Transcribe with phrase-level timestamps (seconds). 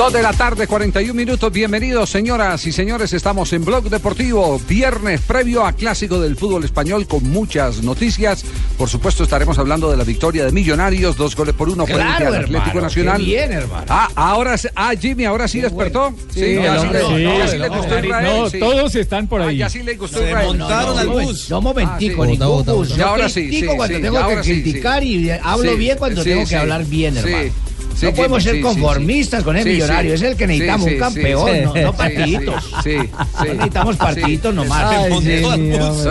[0.00, 1.52] Dos de la tarde, 41 minutos.
[1.52, 3.12] Bienvenidos, señoras y señores.
[3.12, 8.42] Estamos en Blog Deportivo, viernes previo a Clásico del Fútbol Español con muchas noticias.
[8.78, 12.28] Por supuesto, estaremos hablando de la victoria de Millonarios, dos goles por uno frente Claro,
[12.28, 13.18] al Atlético hermano, Nacional.
[13.18, 13.84] qué bien, hermano.
[13.90, 16.14] Ah, ahora, ah, Jimmy, ahora sí despertó.
[16.32, 18.24] Sí, ya sí, le- Sí, ya sí le no, gustó Israel.
[18.40, 18.58] no, sí.
[18.58, 19.58] todos están por Ah, ahí.
[19.58, 20.46] ya sí le gustó Israel.
[20.56, 21.50] montaron al bus.
[21.50, 22.32] No, momentico, Ah, sí.
[22.38, 22.88] ningún bus.
[22.88, 26.46] Yo Y ahora sí, critico sí, cuando tengo que criticar y hablo bien cuando tengo
[26.46, 27.20] que hablar bien, Sí.
[27.20, 27.52] hermano.
[27.96, 29.44] Sí, no podemos ser conformistas sí.
[29.44, 30.10] con el Sí, millonario.
[30.16, 30.24] sí.
[30.24, 32.64] Es el que necesitamos, sí, un campeón, sí, no, no sí, partiditos.
[32.82, 33.08] Sí, sí.
[33.38, 34.84] No necesitamos partiditos nomás.
[34.92, 35.12] Ay,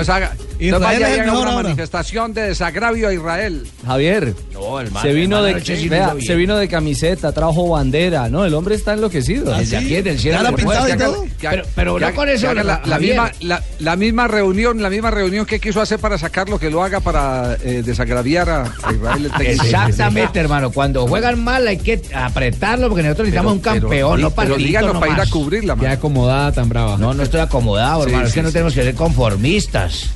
[0.08, 1.64] haga, Israel vaya es el mejor una ahora.
[1.64, 3.66] manifestación de desagravio a Israel.
[3.86, 7.70] Javier, No, hermano, se vino de anoche sí lo vea, se vino de camiseta, trajo
[7.70, 8.44] bandera, ¿no?
[8.46, 9.56] El hombre está enloquecido.
[9.58, 10.40] Desde aquí, desde el cielo.
[11.42, 15.46] Pero- pero no con eso, la, la misma, la, la misma reunión, la misma reunión
[15.46, 19.48] que quiso hacer para sacarlo, que lo haga para eh, desagraviar a, Israel el.
[19.48, 20.72] Exactamente, hermano.
[20.72, 24.98] Cuando juegan mal hay que apretarlo porque nosotros necesitamos un campeón, pero, no pero díganos
[24.98, 25.92] para ir a cubrirla, Ya man.
[25.92, 26.98] acomodada, tan brava.
[26.98, 28.26] No, no estoy acomodado, Sí, hermano.
[28.28, 28.54] es sí, que no sí.
[28.54, 30.10] tenemos que ser conformistas.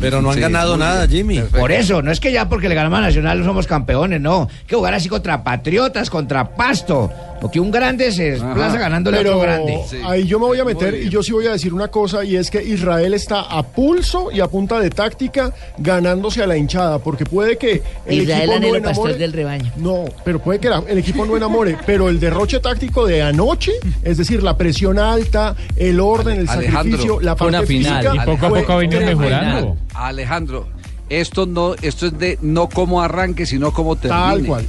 [0.00, 1.06] Pero no han Sí, ganado nada.
[1.08, 1.36] Jimmy.
[1.36, 1.58] Perfecto.
[1.58, 4.42] Por eso, no es que ya porque le ganamos a Nacional no somos campeones, no.
[4.50, 7.10] Hay que jugar así contra Patriotas, contra Pasto.
[7.40, 9.78] Porque un grande se desplaza ganándole a Pero otro grande.
[9.88, 9.98] Sí.
[10.04, 12.36] ahí yo me voy a meter y yo sí voy a decir una cosa y
[12.36, 16.98] es que Israel está a pulso y a punta de táctica ganándose a la hinchada
[16.98, 18.80] porque puede que el Israel equipo no enamore.
[18.82, 19.72] pastor del rebaño.
[19.76, 23.72] No, pero puede que la- el equipo no enamore, pero el derroche táctico de anoche,
[24.02, 28.02] es decir, la presión alta, el orden, el Alejandro, sacrificio, la parte una final.
[28.02, 29.76] física, Y poco a poco ha venido mejorando.
[29.94, 30.66] Alejandro,
[31.08, 34.22] esto no, esto es de no como arranque, sino como termine.
[34.22, 34.66] Tal cual.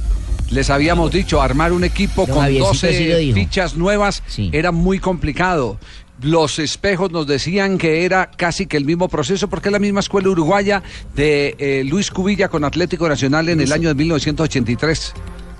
[0.50, 3.34] Les habíamos dicho, armar un equipo Don con Javiercito lo 12 dijo.
[3.34, 4.50] fichas nuevas Sí.
[4.52, 5.78] era muy complicado.
[6.20, 10.00] Los espejos nos decían que era casi que el mismo proceso, porque es la misma
[10.00, 10.82] escuela uruguaya
[11.14, 15.12] de eh, Luis Cubilla con Atlético Nacional en el año de 1983.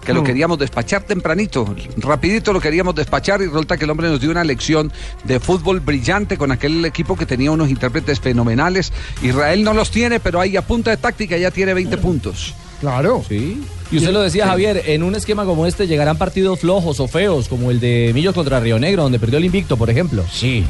[0.05, 4.21] Que lo queríamos despachar tempranito, rapidito lo queríamos despachar y resulta que el hombre nos
[4.21, 4.91] dio una lección
[5.25, 8.91] de fútbol brillante con aquel equipo que tenía unos intérpretes fenomenales.
[9.23, 12.55] Israel no los tiene, pero ahí a punta de táctica ya tiene 20 puntos.
[12.81, 13.25] Claro.
[13.29, 13.63] Sí.
[13.91, 17.49] Y usted lo decía, Javier, en un esquema como este llegarán partidos flojos o feos,
[17.49, 20.25] como el de Millos contra Río Negro, donde perdió el invicto, por ejemplo.
[20.33, 20.65] Sí.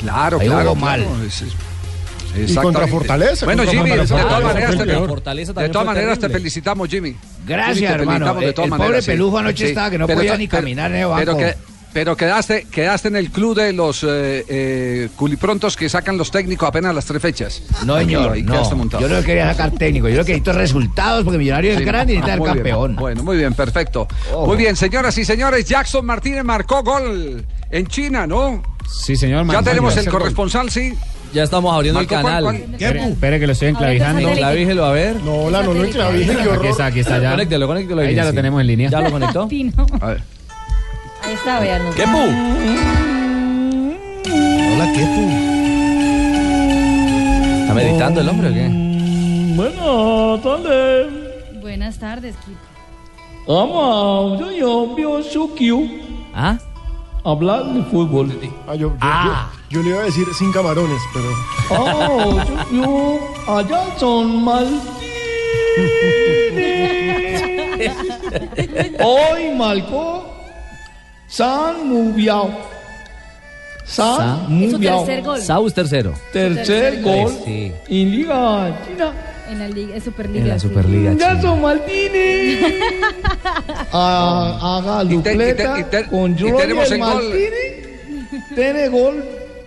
[0.00, 0.74] Claro, Ahí claro.
[0.74, 1.00] mal.
[1.04, 1.52] claro, es- es-
[2.50, 2.86] Y contra.
[2.88, 3.44] Fortaleza.
[3.44, 4.96] Bueno, contra Jimmy, de todas maneras, te.
[5.06, 7.14] Fortaleza de todas maneras te felicitamos, Jimmy.
[7.46, 8.08] Gracias, Jimmy, te hermano.
[8.10, 9.06] felicitamos de El- todas el maneras, pobre sí.
[9.10, 11.54] Pelujo anoche estaba que no podía ni caminar en el Pero, que,
[11.92, 16.68] pero quedaste, quedaste en el club de los eh, eh, culiprontos que sacan los técnicos
[16.68, 17.62] apenas a las tres fechas.
[17.84, 18.76] No, señor, ahí quedaste no.
[18.76, 19.06] montado.
[19.06, 21.84] Yo no quería sacar técnico, yo lo que necesito es resultados porque Millonario es Sí.
[21.84, 22.54] grande y necesita Ah, bien.
[22.56, 22.96] campeón.
[22.96, 24.08] Bueno, muy bien, perfecto.
[24.32, 24.46] Oh.
[24.46, 28.62] Muy bien, señoras y señores, Jackson Martínez marcó gol en China, ¿no?
[28.90, 29.46] Sí, señor.
[29.50, 30.12] Ya tenemos el gol.
[30.20, 30.94] corresponsal, sí.
[31.32, 32.44] Ya estamos abriendo el Marcó, ¿cuál, canal.
[32.44, 32.74] cuál?
[32.74, 34.18] Espere, espere que lo estoy enclavijando.
[34.28, 35.16] Ahorita Clavígelo, a ver.
[35.22, 37.30] No, la no lo enclavé, qué Aquí está, aquí está ya.
[37.30, 38.02] Conéctelo, conéctelo.
[38.02, 38.90] Ahí ya lo tenemos en línea.
[38.90, 39.48] ¿Ya lo conectó?
[40.02, 40.22] A ver.
[41.24, 41.82] Ahí está, vean.
[41.94, 42.18] ¿Qué pu?
[44.74, 45.22] Hola, ¿qué tú?
[47.62, 48.68] ¿Está meditando el hombre o qué?
[49.56, 51.06] Buenas tardes.
[51.60, 52.58] Buenas tardes, Kiko.
[53.46, 55.80] Vamos, yo, yo, yo, yo quiero
[56.34, 56.58] ¿Ah?
[57.24, 58.30] hablar de fútbol.
[58.68, 59.36] Ah, yo, yo- yo-
[59.70, 61.28] yo le iba a decir sin camarones, pero
[61.70, 62.36] Oh,
[62.70, 63.18] yo, yo,
[63.56, 64.82] allá son Martínez.
[69.02, 70.24] Hoy marcó
[71.32, 72.50] San Mubiao.
[73.84, 75.04] San Mubiao.
[75.04, 75.40] tercer gol.
[75.40, 76.12] Saus tercero.
[76.32, 77.72] Tercer tercer gol Sí.
[77.88, 79.12] en Liga China.
[79.50, 80.42] En la liga, Superliga.
[80.44, 80.68] En la sí.
[80.68, 81.12] Superliga.
[81.12, 81.32] china.
[81.34, 82.58] Nelson Martínez.
[83.94, 87.08] Ah, haga Y te- y te- dupleta y te- con y tenemos el gol.
[87.24, 88.48] Martínez.
[88.54, 89.24] Tiene gol.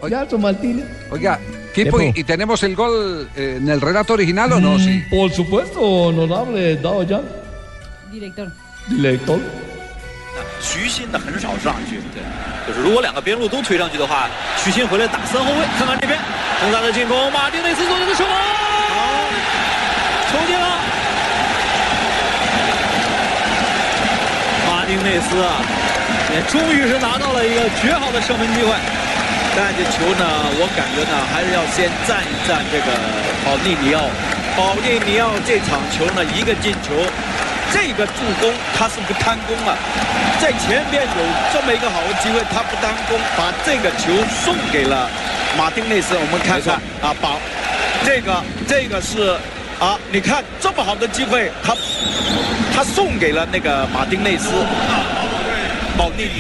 [0.10, 0.86] Nelson Martínez.
[1.12, 1.40] Oiga,
[1.76, 4.80] Kipo, ¿y, y tenemos el gol eh, en el relato original o no?
[4.80, 5.04] Sí.
[5.12, 7.22] Por supuesto, honorable Dao Yan,
[8.12, 8.52] Director.
[8.90, 9.40] director.
[10.62, 12.22] 徐新的很少上去，对，
[12.68, 14.28] 就是如果两个边路都推上去的话，
[14.58, 16.20] 徐新回来打三后卫，看看这边，
[16.60, 19.30] 恒大的进攻，马丁内斯做了个射门，好，
[20.32, 20.68] 球进了，
[24.68, 25.62] 马丁内斯啊，
[26.34, 28.74] 也终于是拿到了一个绝好的射门机会，
[29.56, 30.26] 但这球呢，
[30.60, 32.92] 我感觉呢，还是要先赞一赞这个
[33.46, 34.10] 保利尼奥，
[34.58, 37.08] 保利尼奥这场球呢，一个进球。
[37.72, 39.76] 这个助攻他是不贪功啊，
[40.42, 41.24] 在前边有
[41.54, 44.12] 这么一个好的机会，他不贪功，把这个球
[44.44, 45.10] 送给了
[45.58, 46.16] 马丁内斯。
[46.16, 47.38] 我们看看啊，把
[48.06, 49.36] 这个这个是
[49.80, 51.76] 啊，你看这么好的机会，他
[52.74, 54.50] 他送给了那个马丁内斯。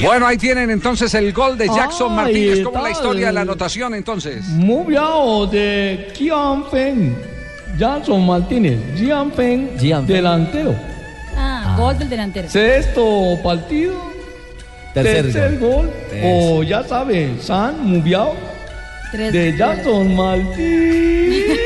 [0.02, 2.62] Bueno, ahí tienen entonces el gol de Jackson Martínez.
[2.62, 4.44] ¿Cómo la historia de la anotación entonces?
[4.50, 7.16] Muy bien, de Kian Feng.
[7.78, 8.78] Jackson Martínez.
[9.34, 9.78] Fen.
[9.78, 10.06] Jian Fen.
[10.08, 10.76] Delantero.
[11.78, 12.50] Gol del delantero.
[12.50, 14.16] Sexto partido.
[14.94, 15.92] Tercer gol.
[16.24, 18.04] O ya sabe, San
[19.12, 19.58] Tres de.
[19.58, 21.60] Jackson Martínez.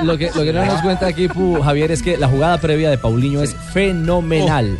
[0.02, 2.88] Lo que, lo que no nos cuenta aquí, Pu, Javier, es que la jugada previa
[2.88, 4.78] de Paulinho es fenomenal.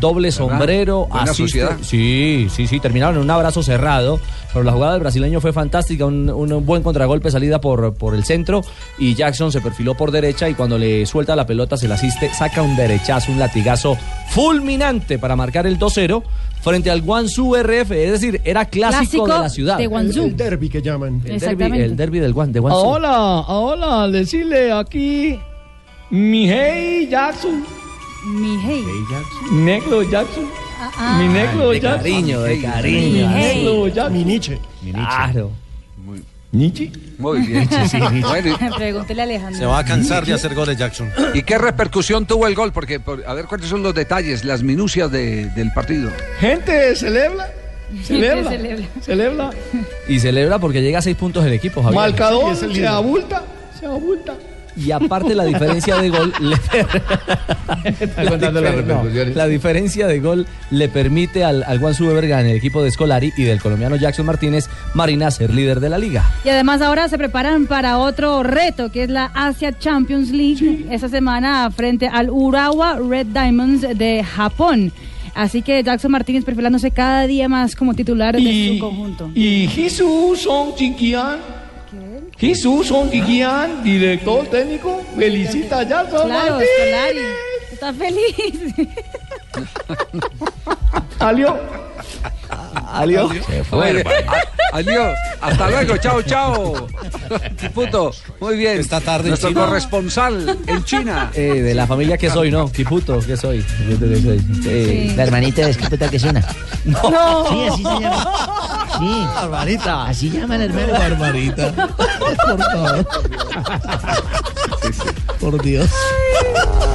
[0.00, 1.76] Doble sombrero, Buena asiste- sociedad.
[1.82, 4.20] Sí, sí, sí, terminaron en un abrazo cerrado.
[4.52, 8.24] Pero la jugada del brasileño fue fantástica, un, un buen contragolpe salida por, por el
[8.24, 8.62] centro
[8.98, 12.32] y Jackson se perfiló por derecha y cuando le suelta la pelota se la asiste,
[12.32, 13.98] saca un derechazo, un latigazo
[14.28, 16.22] fulminante para marcar el 2-0
[16.62, 19.76] frente al Guangzhou RF, es decir, era clásico, Clásico de la ciudad.
[19.76, 20.24] de El, Guangzhou.
[20.26, 21.20] el derby que llaman.
[21.24, 21.84] el, Exactamente.
[21.84, 22.84] el derbi del Guan, de Guangzhou.
[22.94, 25.38] Ahora, ahora, decirle aquí,
[26.10, 27.62] mi hey Jackson,
[28.26, 28.84] Mi hey.
[29.52, 30.46] negro Jackson,
[30.80, 31.18] Ah, ah.
[31.20, 31.98] mi negro de Jackson.
[32.02, 33.30] cariño, de Mi cariño.
[33.34, 33.56] hey.
[33.64, 34.12] Negro Jackson.
[34.12, 34.58] Mi Nietzsche.
[34.92, 35.50] Claro.
[36.52, 36.90] Nietzsche.
[37.18, 37.68] Muy bien.
[38.22, 39.58] Bueno, Pregúntele a Alejandro.
[39.58, 41.10] Se va a cansar de hacer goles Jackson.
[41.34, 42.72] ¿Y qué repercusión tuvo el gol?
[42.72, 46.10] Porque, por- a ver, ¿cuáles son los detalles, las minucias de- del partido?
[46.40, 47.48] Gente, celebra.
[48.02, 48.50] Celebra.
[48.50, 48.86] celebra.
[49.00, 49.50] Celebra.
[50.08, 52.00] Y celebra porque llega a seis puntos el equipo, Javier.
[52.00, 53.44] Marcador, Sí, es el se abulta.
[53.78, 54.34] Se abulta.
[54.76, 56.56] Y aparte la diferencia de gol le...
[58.16, 59.36] No, repercusiones.
[59.36, 63.32] la diferencia de gol le permite al, al Guangzhou Everga en el equipo de Scolari
[63.36, 66.24] y del colombiano Jackson Martínez Marina ser líder de la liga.
[66.44, 71.08] Y además ahora se preparan para otro reto, que es la Asia Champions League, esta
[71.08, 74.92] semana frente al Urawa Red Diamonds de Japón.
[75.34, 79.30] Así que Jackson Martínez perfilándose cada día más como titular de Y, su conjunto.
[79.34, 81.65] y Jesús Son Chiquian.
[82.38, 86.58] Jesús Son Chiquian, director técnico, felicita a Jackson Claro.
[86.60, 87.20] Solari.
[87.72, 88.74] Está feliz.
[91.18, 91.58] Salió.
[92.92, 93.28] Alio.
[93.72, 95.16] Oye, a- Adiós.
[95.40, 95.96] Hasta luego.
[95.96, 96.86] Chao, chao.
[97.74, 98.10] Puto.
[98.40, 98.78] Muy bien.
[98.78, 99.64] Esta tarde en Nuestro China.
[99.66, 101.30] corresponsal en China.
[101.34, 102.70] Eh, de la familia que soy, ¿no?
[102.70, 103.64] Kiputo, que soy.
[104.66, 106.44] Eh, La hermanita de Esquipeta que suena.
[106.84, 107.46] No.
[107.48, 108.88] Sí, así se llama.
[108.98, 109.26] Sí.
[109.34, 110.04] Barbarita.
[110.06, 110.98] Así llama la hermana.
[110.98, 111.72] Barbarita.
[112.18, 113.06] Por favor.
[115.40, 115.90] Por Dios.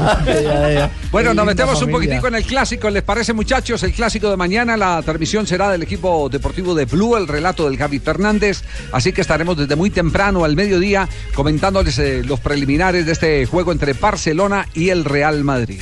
[1.11, 3.83] Bueno, nos metemos un poquitico en el clásico, ¿les parece muchachos?
[3.83, 7.77] El clásico de mañana, la transmisión será del equipo deportivo de Blue, el relato del
[7.77, 13.11] Javi Fernández, así que estaremos desde muy temprano al mediodía comentándoles eh, los preliminares de
[13.11, 15.81] este juego entre Barcelona y el Real Madrid.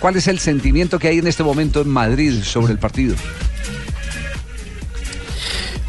[0.00, 3.16] ¿Cuál es el sentimiento que hay en este momento en Madrid sobre el partido?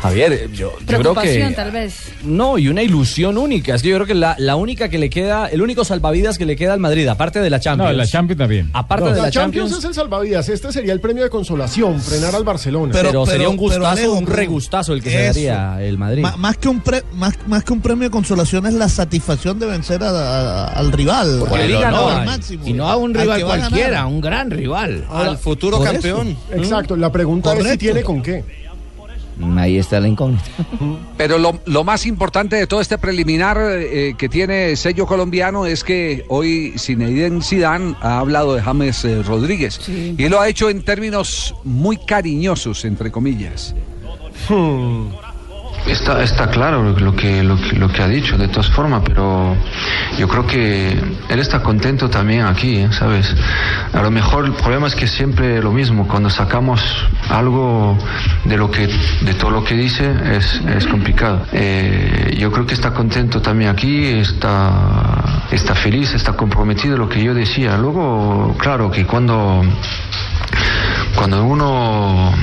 [0.10, 1.56] Javier, yo, yo creo Preocupación, que...
[1.56, 2.12] tal vez.
[2.24, 3.76] No, y una ilusión única.
[3.76, 6.46] Es que yo creo que la, la única que le queda, el único salvavidas que
[6.46, 7.92] le queda al Madrid, aparte de la Champions.
[7.92, 8.70] No, la Champions también.
[8.74, 9.84] Aparte No, de la la Champions, Champions.
[9.84, 10.50] es el salvavidas.
[10.50, 12.92] Este sería el premio de consolación, frenar al Barcelona.
[12.94, 15.34] Pero, Pero- sería un gustazo, pero, Alejo, un regustazo el que se eso.
[15.34, 16.22] daría el Madrid.
[16.22, 19.60] Ma- más, que un pre- más, más que un premio de consolación es la satisfacción
[19.60, 21.38] de vencer a- a- al rival.
[21.40, 22.68] Porque al liga no máximo.
[22.68, 25.06] Y no a un Al rival cualquiera, un gran rival.
[25.12, 26.36] Al futuro campeón.
[26.52, 28.65] Exacto, la pregunta es si tiene con qué.
[29.58, 30.44] Ahí está la incógnita.
[31.18, 35.84] Pero lo, lo más importante de todo este preliminar eh, que tiene sello colombiano es
[35.84, 40.84] que hoy Zinedine Zidane ha hablado de James eh, Rodríguez y lo ha hecho en
[40.84, 43.76] términos muy cariñosos, entre comillas.
[45.88, 49.56] Está, está claro lo que, lo, lo que ha dicho, de todas formas, pero
[50.18, 50.98] yo creo que
[51.30, 52.90] él está contento también aquí, ¿eh?
[52.92, 53.36] ¿sabes?
[53.94, 56.82] A lo mejor el problema es que siempre lo mismo, cuando sacamos
[57.30, 57.98] algo
[58.46, 61.46] de, lo que, de todo lo que dice es, es complicado.
[61.52, 67.24] Eh, yo creo que está contento también aquí, está, está feliz, está comprometido, lo que
[67.24, 67.78] yo decía.
[67.78, 69.62] Luego, claro, que cuando,
[71.16, 72.34] cuando uno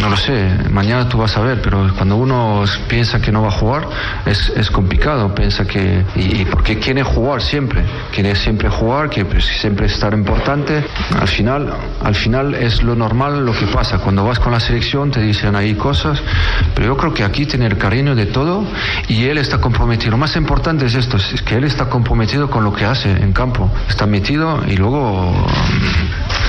[0.00, 3.48] no lo sé, mañana tú vas a ver, pero cuando uno piensa que no va
[3.48, 3.88] a jugar
[4.26, 9.86] es, complicado, piensa que, y, y porque quiere jugar siempre, quiere siempre jugar, que siempre
[9.86, 10.84] estar importante,
[11.18, 15.10] al final, al final es lo normal lo que pasa, cuando vas con la selección
[15.10, 16.22] te dicen ahí cosas,
[16.74, 18.64] pero yo creo que aquí tiene el cariño de todo
[19.08, 22.64] y él está comprometido, lo más importante es esto, es que él está comprometido con
[22.64, 25.46] lo que hace en campo, está metido y luego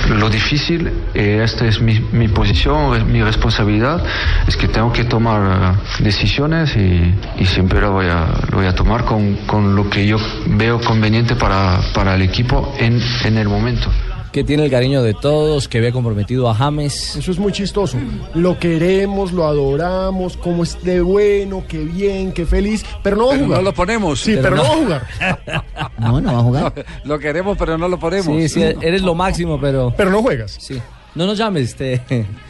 [0.10, 4.04] lo difícil, eh, esta es mi, mi posición, mi responsabilidad,
[4.48, 8.68] es que tengo que tomar eh, decisiones y, y siempre lo voy a, lo voy
[8.68, 10.18] a tomar con, con lo que yo
[10.48, 13.90] veo conveniente para, para el equipo en, en el momento.
[14.34, 17.16] Que tiene el cariño de todos, que ve comprometido a James.
[17.16, 17.98] Eso es muy chistoso.
[18.34, 23.34] Lo queremos, lo adoramos, como es de bueno, qué bien, qué feliz, pero no va
[23.34, 23.60] a Pero jugar.
[23.60, 24.20] no lo ponemos.
[24.22, 25.08] Sí, pero, no va a jugar.
[26.00, 26.86] No, no va a jugar.
[27.06, 28.26] Lo queremos, pero no lo ponemos.
[28.26, 29.94] Sí, sí, eres lo máximo, pero.
[29.96, 30.58] Pero no juegas.
[30.60, 30.82] Sí.
[31.16, 32.02] No nos llames, te...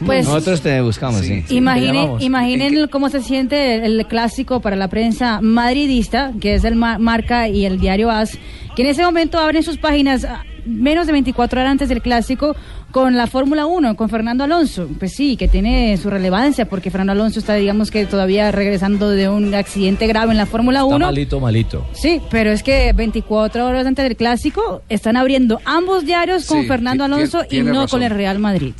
[0.06, 1.44] Pues- Nosotros te buscamos, sí.
[1.50, 6.76] Imaginen, imaginen cómo se siente el, el clásico para la prensa madridista, que es el
[6.76, 8.38] Ma- Marca y el diario AS,
[8.74, 10.26] que en ese momento abren sus páginas
[10.66, 12.54] menos de 24 horas antes del clásico
[12.90, 14.88] con la Fórmula 1, con Fernando Alonso.
[14.98, 19.28] Pues sí, que tiene su relevancia, porque Fernando Alonso está, digamos que todavía regresando de
[19.28, 21.06] un accidente grave en la Fórmula Está 1.
[21.06, 21.86] malito, malito.
[21.92, 26.68] Sí, pero es que 24 horas antes del clásico están abriendo ambos diarios con Sí,
[26.68, 27.88] Fernando Alonso y no razón.
[27.88, 28.74] con el Real Madrid.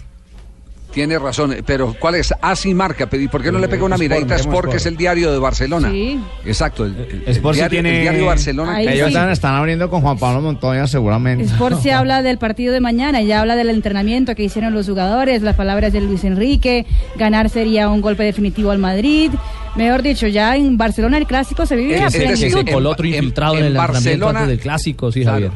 [0.95, 2.33] Tiene razón, pero ¿cuál es?
[2.41, 3.09] Así marca.
[3.13, 5.39] ¿Y por qué no le pega una miradita a Sport, que es el diario de
[5.41, 5.91] Barcelona?
[5.91, 6.21] Sí.
[6.47, 8.77] Exacto, el, el- el Sport sí diario, tiene- el diario de Barcelona.
[8.77, 9.15] Ahí Ellos sí.
[9.15, 11.45] están, están abriendo con Juan Pablo Montoya seguramente.
[11.45, 15.43] Sport se habla del partido de mañana, ya habla del entrenamiento que hicieron los jugadores,
[15.43, 16.87] las palabras de Luis Enrique,
[17.17, 19.33] ganar sería un golpe definitivo al Madrid.
[19.77, 22.59] Mejor dicho, ya en Barcelona el clásico se vive a Es plenitud.
[22.61, 25.51] en- coló otro infiltrado en, en el entrenamiento Barcelona- antes del clásico, sí, Claro.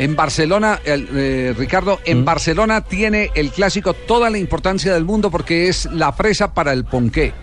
[0.00, 5.30] En Barcelona, el, eh, Ricardo, en Barcelona tiene el clásico toda la importancia del mundo
[5.30, 7.34] porque es la presa para el ponqué.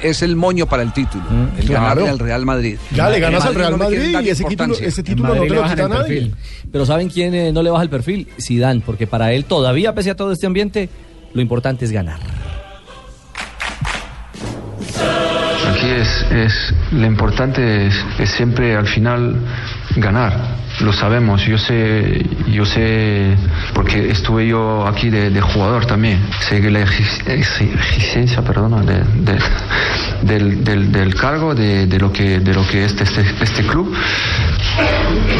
[0.00, 1.24] Es el moño para el título.
[1.58, 1.82] el claro.
[1.82, 2.78] ganarle al Real Madrid.
[2.94, 5.64] Ya le ganas al Real no Madrid y ese título, ese título no te lo
[5.64, 6.32] quita nadie.
[6.72, 8.26] Pero ¿saben quién eh, no le baja el perfil?
[8.40, 10.88] Zidane, porque para él todavía, pese a todo este ambiente,
[11.34, 12.20] lo importante es ganar.
[15.68, 19.38] Aquí es, es lo importante es, es siempre al final
[19.96, 20.65] ganar.
[20.80, 23.34] Lo sabemos, yo sé, yo sé,
[23.72, 26.20] porque estuve yo aquí de, de jugador también.
[26.40, 29.02] Sé que la exi- exi- exigencia, perdona, de-
[29.32, 29.38] de-
[30.22, 33.94] del, del- del cargo, de, lo que, de lo que es este, este club.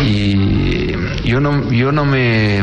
[0.05, 0.93] Y
[1.25, 2.63] yo no, yo no me,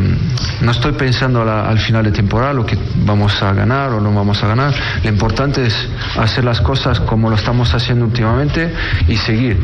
[0.61, 4.13] no estoy pensando la- al final de temporada lo que vamos a ganar o no
[4.13, 4.73] vamos a ganar.
[5.03, 5.87] Lo importante es
[6.17, 8.73] hacer las cosas como lo estamos haciendo últimamente
[9.07, 9.59] y seguir.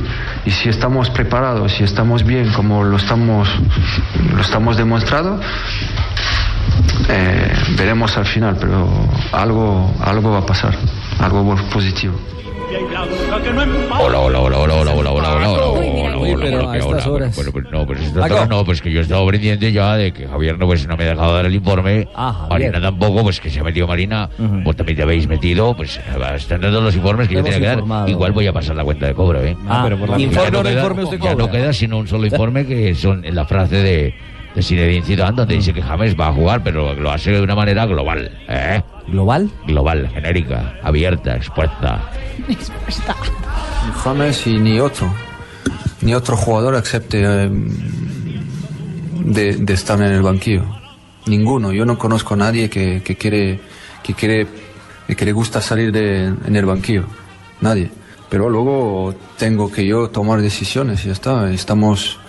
[0.45, 3.49] Y si estamos preparados, si estamos bien como lo estamos,
[4.35, 5.39] lo estamos demostrando,
[7.09, 8.87] eh, veremos al final, pero
[9.31, 10.75] algo, algo va a pasar,
[11.19, 12.15] algo positivo.
[12.69, 17.99] Hola, hola, hola, hola, hola, hola, hola, hola, hola, hola, hola, pues no, pues
[18.49, 21.09] no, pues que yo estaba pendiente ya de que Javier no, pues no me ha
[21.09, 22.07] dejado dar el informe.
[22.13, 22.45] Ah.
[22.47, 24.29] Marina tampoco, pues que se ha metido Marina.
[24.63, 25.99] Vos también te habéis metido, pues
[26.35, 28.07] están dando los informes que yo tenía que dar.
[28.07, 29.57] Igual voy a pasar la cuenta de cobro, ¿eh?
[29.67, 31.45] Ah, pero por la- Ya informe o no queda- informe, usted Ya cobra.
[31.45, 34.13] no queda sino un solo informe que son en la frase de,
[34.55, 37.55] de Zinedine Zidane, donde dice que James va a jugar, pero lo hace de una
[37.55, 38.81] manera global, ¿eh?
[39.07, 39.49] ¿Global?
[39.65, 42.01] Global, genérica, abierta, expuesta.
[44.03, 45.11] James y ni otro,
[46.01, 47.49] ni otro jugador excepto eh,
[49.25, 50.65] de, de estar en el banquillo.
[51.25, 51.71] Ninguno.
[51.71, 53.59] Yo no conozco a nadie que, que quiere,
[54.01, 54.47] que quiere,
[55.07, 57.05] que le gusta salir de, en el banquillo.
[57.61, 57.91] Nadie.
[58.29, 61.51] Pero luego tengo que yo tomar decisiones y ya está.
[61.51, 62.19] Estamos,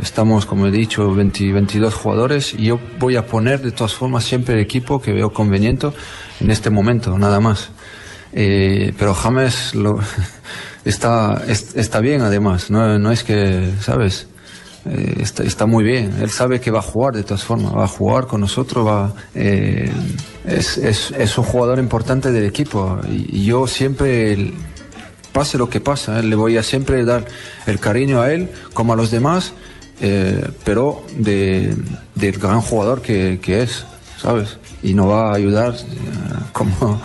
[0.00, 4.24] estamos como he dicho, 20 22 jugadores y yo voy a poner de todas formas
[4.24, 5.88] siempre el equipo que veo conveniente
[6.40, 7.70] en este momento, nada más.
[8.32, 9.94] Eh, pero James lo,
[10.84, 14.28] está, es- está bien además, no, no es que, ¿sabes?
[14.86, 17.84] Eh, está, está muy bien, él sabe que va a jugar de todas formas, va
[17.84, 19.90] a jugar con nosotros, va, eh,
[20.46, 22.98] es, es, es un jugador importante del equipo.
[23.10, 24.54] Y, y yo siempre, el-
[25.32, 27.24] pase lo que pasa, eh, le voy a siempre dar
[27.66, 29.52] el cariño a él como a los demás,
[30.00, 31.74] eh, pero de,
[32.14, 33.84] del gran jugador que, que es,
[34.20, 34.58] ¿sabes?
[34.82, 35.78] Y nos va a ayudar eh,
[36.52, 37.00] como,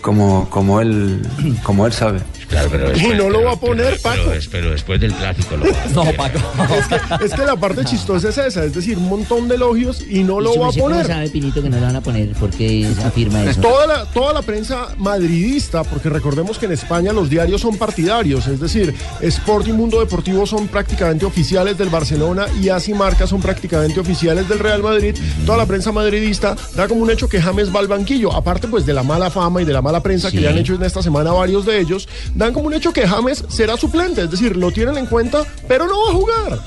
[0.00, 1.22] como, como, él,
[1.62, 2.20] como él sabe.
[2.50, 4.32] Claro, pero Y no lo va a poner, pero, Paco.
[4.32, 6.04] es- pero después del clásico lo va a No.
[6.16, 6.38] Paco.
[6.78, 10.02] Es que, es que la parte chistosa es esa, es decir, un montón de elogios
[10.08, 11.06] y no lo ¿Y su va a cómo poner.
[11.06, 12.32] sabe, Pinito, que no lo van a poner?
[12.32, 13.60] ¿Por qué afirma eso?
[13.60, 18.46] Toda la, toda la prensa madridista, porque recordemos que en España los diarios son partidarios,
[18.46, 23.40] es decir, Sport y Mundo Deportivo son prácticamente oficiales del Barcelona y Así Marca son
[23.40, 25.14] prácticamente oficiales del Real Madrid.
[25.46, 28.86] Toda la prensa madridista da como un hecho que James va al banquillo, aparte pues
[28.86, 31.02] de la mala fama y de la mala prensa que le han hecho en esta
[31.02, 32.08] semana varios de ellos,
[32.46, 35.86] dan como un hecho que James será suplente, es decir, lo tienen en cuenta, pero
[35.86, 36.60] no va a jugar.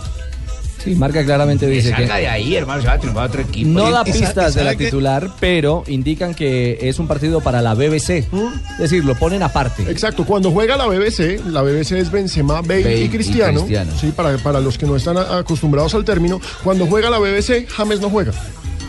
[0.83, 3.69] Sí, Marca claramente dice que Salga de ahí, hermano, se va a triunfar otro equipo.
[3.69, 7.73] no da pistas de la que- titular, pero indican que es un partido para la
[7.73, 8.17] BBC.
[8.73, 9.89] Es decir, lo ponen aparte.
[9.89, 13.91] Exacto, cuando juega la BBC, la BBC es Benzema, Bale, Bale y y Cristiano, Cristiano.
[13.97, 17.65] sí, para, para los que no están a- acostumbrados al término, cuando juega la BBC,
[17.69, 18.33] James no juega.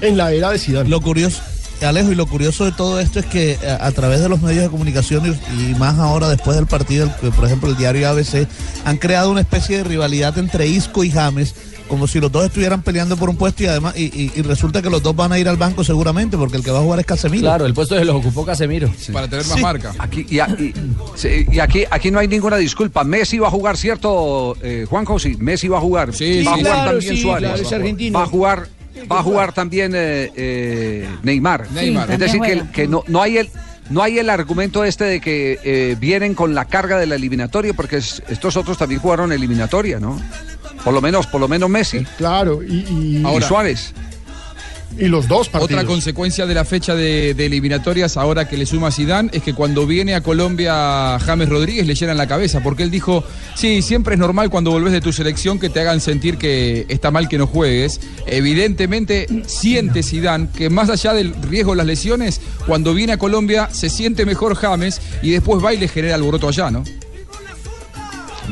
[0.00, 0.88] En la era de Zidane.
[0.90, 1.42] Lo curioso,
[1.82, 4.40] Alejo, y lo curioso de todo esto es que eh, a, a través de los
[4.40, 8.08] medios de comunicación y, y más ahora después del partido, el- por ejemplo el diario
[8.08, 8.46] ABC,
[8.84, 11.54] han creado una especie de rivalidad entre Isco y James,
[11.88, 14.80] como si los dos estuvieran peleando por un puesto y además y, y- y resulta
[14.80, 16.98] que los dos van a ir al banco seguramente porque el que va a jugar
[17.00, 17.42] es Casemiro.
[17.42, 18.90] Claro, el puesto se lo ocupó Casemiro.
[19.12, 19.92] Para tener más marca.
[19.98, 20.72] Aquí, y, a- y-
[21.14, 23.04] sí, y aquí, aquí no hay ninguna disculpa.
[23.04, 25.18] Messi va a jugar, ¿cierto, eh, Juanjo?
[25.18, 26.14] Sí, Messi va a jugar.
[26.14, 27.50] Sí, va a sí, jugar claro, también sí, Suárez.
[27.68, 27.84] claro.
[28.18, 28.68] Va a jugar
[29.10, 31.70] va a jugar también eh, eh, Neymar.
[31.72, 32.10] Neymar.
[32.10, 32.40] Es decir,
[32.72, 33.50] que, no, no hay el
[33.90, 37.74] no hay el argumento este de que eh, vienen con la carga de la eliminatoria,
[37.74, 40.18] porque es- estos otros también jugaron eliminatoria, ¿no?
[40.82, 42.06] Por lo menos, por lo menos Messi.
[42.16, 43.92] Claro, y, y, y Suárez.
[44.98, 45.82] Y los dos partidos.
[45.82, 49.52] Otra consecuencia de la fecha de, de eliminatorias ahora que le suma Zidane es que
[49.52, 53.24] cuando viene a Colombia James Rodríguez le llenan la cabeza porque él dijo,
[53.54, 57.10] sí, siempre es normal cuando volvés de tu selección que te hagan sentir que está
[57.10, 58.00] mal que no juegues.
[58.26, 63.68] Evidentemente siente Zidane que más allá del riesgo de las lesiones, cuando viene a Colombia
[63.72, 66.84] se siente mejor James y después va y le genera alboroto allá, ¿no?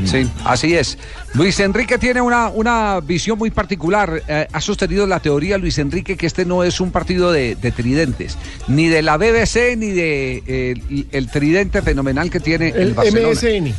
[0.05, 0.99] Sí, así es.
[1.35, 4.23] Luis Enrique tiene una, una visión muy particular.
[4.29, 7.73] Eh, ha sostenido la teoría, Luis Enrique, que este no es un partido de, de
[7.73, 8.37] tridentes,
[8.69, 12.95] ni de la BBC, ni de eh, el, el tridente fenomenal que tiene el, El
[12.95, 13.29] Barcelona.
[13.35, 13.75] MSN.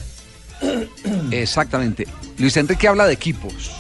[1.32, 2.08] Exactamente.
[2.38, 3.72] Luis Enrique habla de equipos.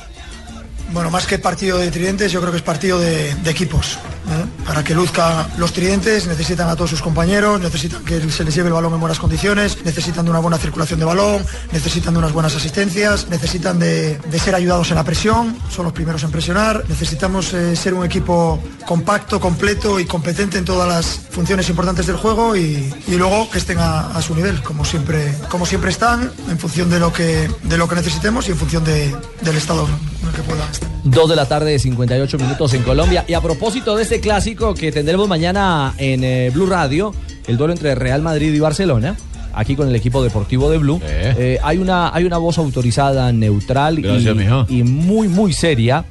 [0.93, 3.95] Bueno, más que partido de tridentes, yo creo que es partido de, equipos.
[3.95, 4.45] ¿eh?
[4.63, 8.67] Para que luzca los tridentes, necesitan a todos sus compañeros, necesitan que se les lleve
[8.67, 12.31] el balón en buenas condiciones, necesitan de una buena circulación de balón, necesitan de unas
[12.31, 17.53] buenas asistencias, necesitan de, ser ayudados en la presión, son los primeros en presionar, necesitamos
[17.55, 22.55] eh, ser un equipo compacto, completo y competente en todas las funciones importantes del juego
[22.55, 27.00] y, luego que estén a, su nivel, como siempre, como siempre están, en función de
[27.00, 29.88] lo que, de lo que necesitemos y en función de- del estado
[30.21, 30.82] en el que puedan estar.
[31.03, 33.25] Dos de la tarde, 58 minutos en Colombia.
[33.27, 37.13] Y a propósito de este clásico que tendremos mañana en eh, Blue Radio,
[37.47, 39.15] el duelo entre Real Madrid y Barcelona.
[39.53, 40.99] Aquí con el equipo deportivo de Blue.
[41.03, 44.35] Eh, hay, una, hay una voz autorizada, neutral Gracias,
[44.69, 46.05] y, muy, muy seria.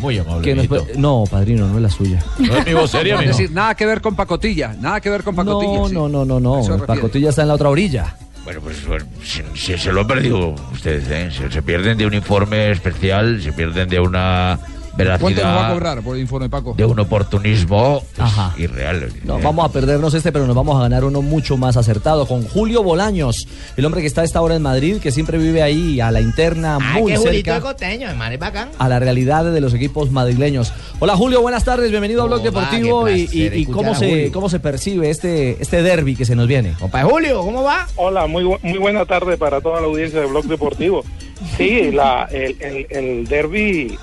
[0.00, 0.42] Muy amable.
[0.42, 2.24] que nos no, padrino, no es la suya.
[2.38, 3.32] ¿No es mi voz seria, Es mijo?
[3.32, 5.78] decir, nada que ver con pacotilla, nada que ver con pacotilla.
[5.78, 5.94] No, sí.
[5.94, 6.86] no, no, no, no.
[6.86, 8.14] Pacotilla está en la otra orilla.
[8.44, 8.78] Bueno, pues
[9.56, 11.50] se lo han perdido ustedes, ¿eh?
[11.50, 14.58] se pierden de un informe especial, se pierden de una
[14.96, 16.74] ¿Cuánto nos va a cobrar por el informe, Paco?
[16.76, 18.54] de un oportunismo pues, Ajá.
[18.58, 19.08] irreal.
[19.24, 22.42] No, vamos a perdernos este, pero nos vamos a ganar uno mucho más acertado con
[22.46, 26.00] Julio Bolaños, el hombre que está a esta hora en Madrid, que siempre vive ahí
[26.00, 28.68] a la interna, Ay, muy cerca coteño, hermano, es bacán.
[28.78, 30.72] a la realidad de los equipos madrileños.
[31.00, 35.60] Hola Julio, buenas tardes, bienvenido a Blog Deportivo y, cómo se cómo se percibe este
[35.62, 36.74] este derby que se nos viene.
[36.78, 37.86] Compa Julio, ¿cómo va?
[37.96, 41.04] Hola, muy, bu- muy buena tarde para toda la audiencia de Blog Deportivo.
[41.56, 43.98] Sí, la, el, el, el derby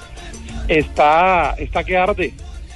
[0.70, 2.34] está, está que arde,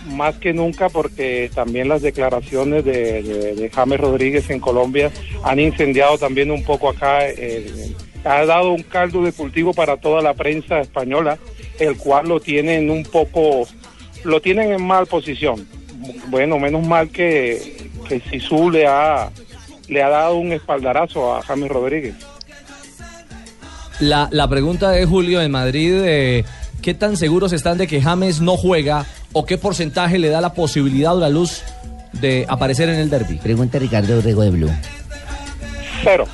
[0.07, 5.11] más que nunca porque también las declaraciones de, James Rodríguez en Colombia
[5.43, 7.93] han incendiado también un poco acá, eh,
[8.25, 11.37] ha dado un caldo de cultivo para toda la prensa española,
[11.79, 13.67] el cual lo tienen un poco,
[14.23, 15.67] lo tienen en mal posición.
[16.27, 18.21] Bueno, menos mal que, que
[18.71, 19.29] le ha,
[19.87, 22.15] le ha dado un espaldarazo a James Rodríguez.
[23.99, 26.43] La, la pregunta de Julio en Madrid, eh,
[26.83, 30.53] ¿qué tan seguros están de que James no juega o qué porcentaje le da la
[30.53, 31.63] posibilidad o la luz
[32.11, 33.37] de aparecer en el derby?
[33.37, 34.69] Pregunta Ricardo Rego de Blue.
[36.03, 36.25] Cero.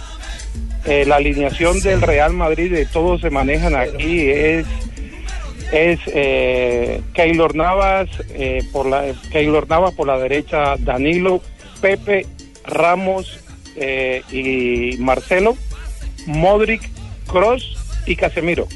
[0.86, 4.66] Eh, la alineación del Real Madrid de todos se manejan aquí es
[5.72, 11.42] es eh, Keylor Navas eh, por la Keylor Navas por la derecha Danilo
[11.80, 12.26] Pepe
[12.66, 13.40] Ramos
[13.76, 15.56] eh, y Marcelo
[16.26, 16.90] Modric
[17.28, 18.68] Cross y Casemiro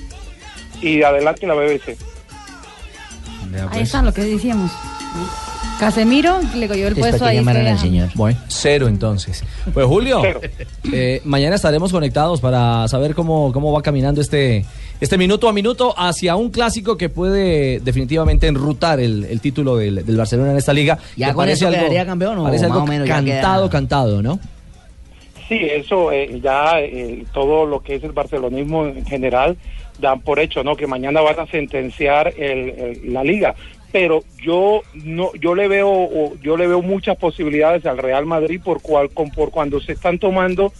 [0.83, 1.97] y adelante la BBC
[3.71, 4.71] Ahí están lo que decíamos.
[5.79, 7.37] Casemiro le cogió el puesto ahí.
[7.37, 8.09] al señor.
[8.15, 9.43] Bueno, cero entonces.
[9.73, 10.21] Pues Julio,
[10.91, 14.65] eh, mañana estaremos conectados para saber cómo, cómo va caminando este,
[15.01, 20.05] este minuto a minuto hacia un clásico que puede definitivamente enrutar el, el título del,
[20.05, 20.97] del Barcelona en esta liga.
[21.15, 24.39] ¿Ya Que con eso quedaría campeón o parece algo o menos ya cantado, cantado, ¿no?
[25.47, 29.57] Sí, eso eh, ya eh, todo lo que es el barcelonismo en general
[30.03, 30.75] dan por hecho, ¿no?
[30.75, 33.55] Que mañana van a sentenciar el- el- la liga.
[33.91, 38.81] Pero yo no, yo le veo, yo le veo muchas posibilidades al Real Madrid por
[38.81, 40.73] cual, con- por cuando se están tomando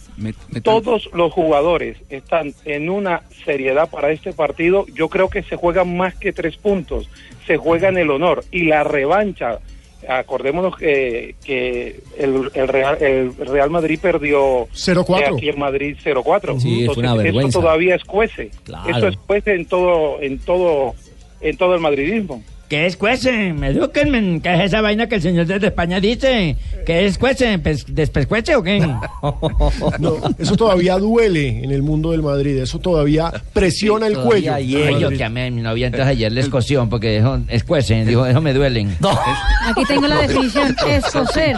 [0.62, 4.84] todos los jugadores están en una seriedad para este partido.
[4.94, 7.08] Yo creo que se juegan más que tres puntos,
[7.46, 9.60] se juega en el honor y la revancha.
[10.08, 15.20] Acordémonos que, que el, el Real, el Real Madrid perdió 0-4.
[15.20, 16.60] eh, aquí en Madrid 0-4.
[16.60, 17.48] Sí, es una Entonces, vergüenza.
[17.48, 18.50] Eso todavía es cuece.
[18.64, 18.96] Claro.
[18.96, 20.94] Eso es cuece en todo, en todo,
[21.40, 22.42] en todo el madridismo.
[22.68, 23.48] ¿Qué es cuece?
[23.50, 24.40] Edúquenme.
[24.42, 26.56] ¿Qué es esa vaina que el señor desde España dice?
[26.86, 27.58] ¿Qué es cuece?
[27.58, 28.78] Pes- ¿Despescuece o qué?
[29.98, 34.54] No, eso todavía duele en el mundo del Madrid, eso todavía presiona el cuello.
[34.54, 38.40] Ay, yo llamé a mi novia entonces ayer la escoció porque dijo, escuecen, dijo, eso
[38.40, 38.96] me duelen.
[39.66, 41.56] Aquí tengo la definición, escocer.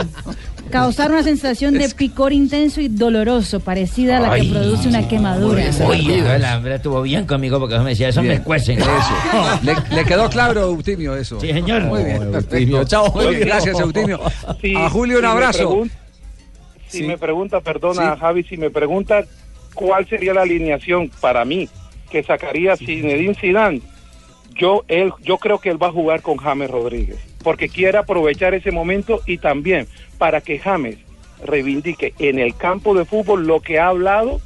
[0.70, 4.50] Causar una sensación de picor intenso y doloroso, parecida a la que Ay.
[4.50, 5.64] produce una quemadura.
[5.86, 8.34] Oye, la hembra estuvo bien conmigo porque me decía, eso Bien.
[8.38, 8.78] me cuecen.
[8.78, 8.90] Eso.
[9.62, 11.40] Le, le quedó claro, Eutimio, eso.
[11.40, 11.82] Sí, señor.
[11.82, 12.84] Muy bien, perfecto.
[12.84, 14.20] Chao, Muy bien, gracias, Eutimio.
[14.60, 15.58] Sí, a Julio, un si me abrazo.
[15.76, 15.90] pregun-
[16.88, 19.24] si me pregunta, perdona, Javi, si me pregunta
[19.74, 21.68] cuál sería la alineación para mí
[22.10, 23.82] que sacaría Zinedine Zidane,
[24.58, 28.54] yo él, yo creo que él va a jugar con James Rodríguez, porque quiere aprovechar
[28.54, 29.86] ese momento y también
[30.18, 30.96] para que James
[31.44, 34.40] reivindique en el campo de fútbol lo que ha hablado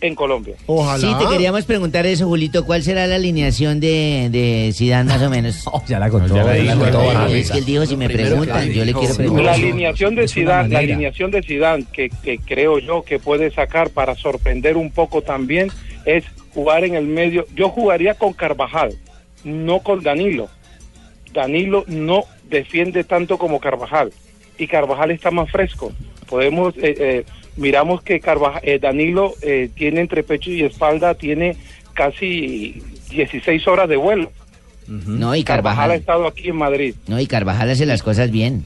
[0.00, 0.56] en Colombia.
[0.98, 2.64] Sí, te queríamos preguntar eso, Julito.
[2.64, 5.64] ¿Cuál será la alineación de, de Zidane más o menos?
[5.86, 6.34] ya la contó.
[6.34, 7.40] ya la ya la dijo, contó, ya la Javi.
[7.40, 9.44] Es que él dijo, si me preguntan, yo le quiero preguntar.
[9.44, 13.90] La alineación de Zidane, la alineación de Zidane que, que creo yo que puede sacar
[13.90, 15.70] para sorprender un poco también
[16.06, 17.44] es jugar en el medio.
[17.54, 18.94] Yo jugaría con Carvajal,
[19.44, 20.48] no con Danilo.
[21.32, 24.12] Danilo no defiende tanto como Carvajal
[24.58, 25.92] y Carvajal está más fresco.
[26.28, 27.24] Podemos eh, eh,
[27.56, 31.56] miramos que Carvajal, eh, Danilo eh, tiene entre pecho y espalda tiene
[31.94, 34.30] casi 16 horas de vuelo.
[34.86, 36.00] No, y Carvajal ha Carvajal.
[36.00, 36.94] estado aquí en Madrid.
[37.08, 38.64] No, y Carvajal hace las cosas bien.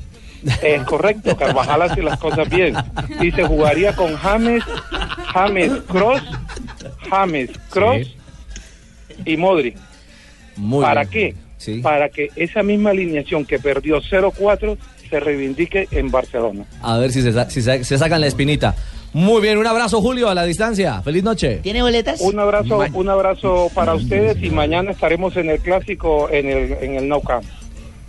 [0.62, 2.74] Es correcto, Carvajal hace las cosas bien.
[3.20, 4.62] Y se jugaría con James,
[5.32, 6.22] James Cross,
[7.10, 8.14] James Cross
[9.24, 9.76] y Modric.
[10.56, 11.10] Muy ¿Para bien.
[11.34, 11.41] qué?
[11.82, 14.76] Para que esa misma alineación que perdió 0-4
[15.10, 16.64] se reivindique en Barcelona.
[16.82, 18.74] A ver si se, sa- si se- se sacan la espinita.
[19.14, 21.02] Muy bien, un abrazo, Julio, a la distancia.
[21.02, 21.60] Feliz noche.
[21.62, 22.20] ¿Tiene boletas?
[22.22, 26.94] Un abrazo, un abrazo para ustedes y mañana estaremos en el clásico en el en
[26.96, 27.44] el Nou Camp.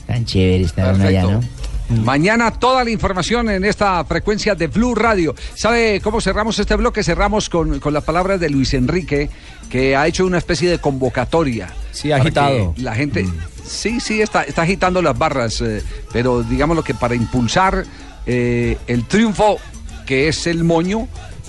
[0.07, 1.41] Tan chévere estar allá, ¿no?
[1.89, 5.35] Mañana toda la información en esta frecuencia de Blue Radio.
[5.53, 7.03] ¿Sabe cómo cerramos este bloque?
[7.03, 9.29] Cerramos con, con las palabras de Luis Enrique,
[9.73, 11.67] que ha hecho una especie de convocatoria.
[11.91, 12.75] Sí, agitado.
[12.77, 13.27] La gente,
[13.65, 15.81] sí, sí, está, está agitando las barras, eh,
[16.11, 17.83] pero digamos lo que para impulsar
[18.27, 19.57] eh, el triunfo,
[20.05, 21.07] que es el moño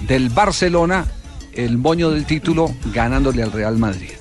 [0.08, 1.04] del Barcelona,
[1.52, 4.12] el moño del título, ganándole al Real Madrid.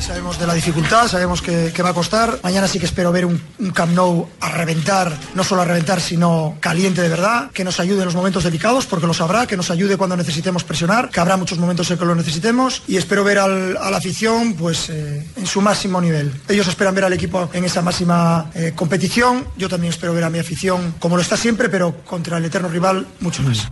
[0.00, 2.38] Sabemos de la dificultad, sabemos que, va a costar.
[2.42, 6.00] Mañana sí que espero ver un, un Camp Nou a reventar, no solo a reventar,
[6.00, 9.56] sino caliente de verdad, que nos ayude en los momentos delicados, porque lo sabrá, que
[9.56, 13.24] nos ayude cuando necesitemos presionar, que habrá muchos momentos en que lo necesitemos y espero
[13.24, 16.32] ver a la afición pues eh, en su máximo nivel.
[16.48, 20.30] Ellos esperan ver al equipo en esa máxima eh, competición, yo también espero ver a
[20.30, 23.68] mi afición como lo está siempre, pero contra el eterno rival mucho más.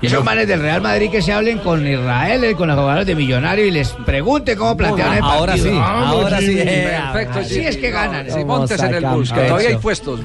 [0.00, 3.04] Y esos manes del Real Madrid que se hablen con Israel, eh, con los jugadores
[3.06, 5.70] de Millonarios y les pregunte cómo plantean el Ahora partido.
[5.72, 6.46] sí, ahora sí.
[6.46, 6.60] Jimmy.
[6.60, 8.30] Eh, Perfecto, Así es que ganan.
[8.30, 10.20] Sí, montes en el bus, que todavía hay puestos.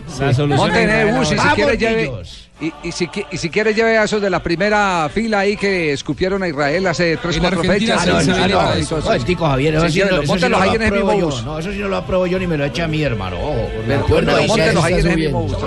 [0.47, 2.03] Monten en el bus y si Vamos, quiere lleve.
[2.03, 2.49] niños.
[2.63, 5.91] Y, y si, y si quiere lleve a esos de la primera fila ahí que
[5.91, 8.01] escupieron a Israel hace tres, En cuatro fechas.
[8.03, 8.97] sí Ah, no, no, no, eso.
[8.97, 11.25] entonces- No, Tico Javier, eso Si no- eso sí no ahí en el mismo apruebo
[11.27, 11.35] bus.
[11.39, 11.41] yo.
[11.43, 13.35] No, eso sí no lo apruebo yo ni me lo echa mi hermano.
[13.37, 14.37] Ojo, Pero, pero
[14.83, 15.57] ahí en el mismo bus.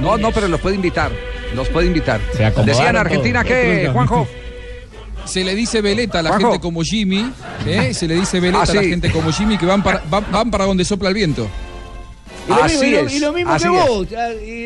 [0.00, 1.10] No, no, pero los puede invitar.
[1.56, 2.20] Los puede invitar.
[2.64, 3.90] Decía en Argentina que.
[3.92, 4.28] Juanjo.
[5.24, 6.50] Se le dice veleta a la Juanjo.
[6.50, 7.32] gente como Jimmy,
[7.66, 7.94] ¿eh?
[7.94, 8.90] se le dice veleta Ah, a la sí.
[8.90, 11.48] gente como Jimmy que van para, van, van para donde sopla el viento.
[12.46, 13.86] Y lo, Así mismo, y lo- es, y lo mismo así que es.
[13.88, 14.06] vos.
[14.10, 14.14] Y,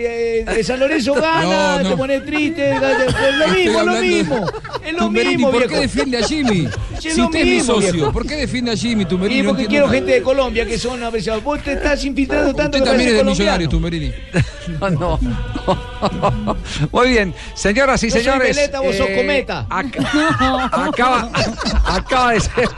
[0.04, 1.90] eh, de San Lorenzo gana, No, no.
[1.90, 2.72] te pones triste.
[2.72, 4.46] Es lo Estoy mismo, es lo hablando- mismo.
[4.84, 5.74] Es lo Tumberini, mismo, ¿por viejo.
[5.74, 6.66] qué defiende a Jimmy?
[6.98, 8.12] Sí, es si lo usted es mi mismo, socio, viejo.
[8.12, 9.40] ¿por qué defiende a Jimmy, Tumberini?
[9.40, 9.98] Y No porque entiendo quiero nada.
[9.98, 11.44] gente de Colombia que son a veces.
[11.44, 13.70] Vos te estás infiltrando tanto Usted que también es pareces de Millonarios, colombiano.
[13.70, 14.14] Tumberini.
[14.80, 16.56] No, no.
[16.92, 18.54] Muy bien, señoras y Yo soy señores.
[18.56, 19.66] veleta, vos sos eh, cometa.
[19.68, 21.30] ac- acaba,
[21.86, 22.68] acaba de ser.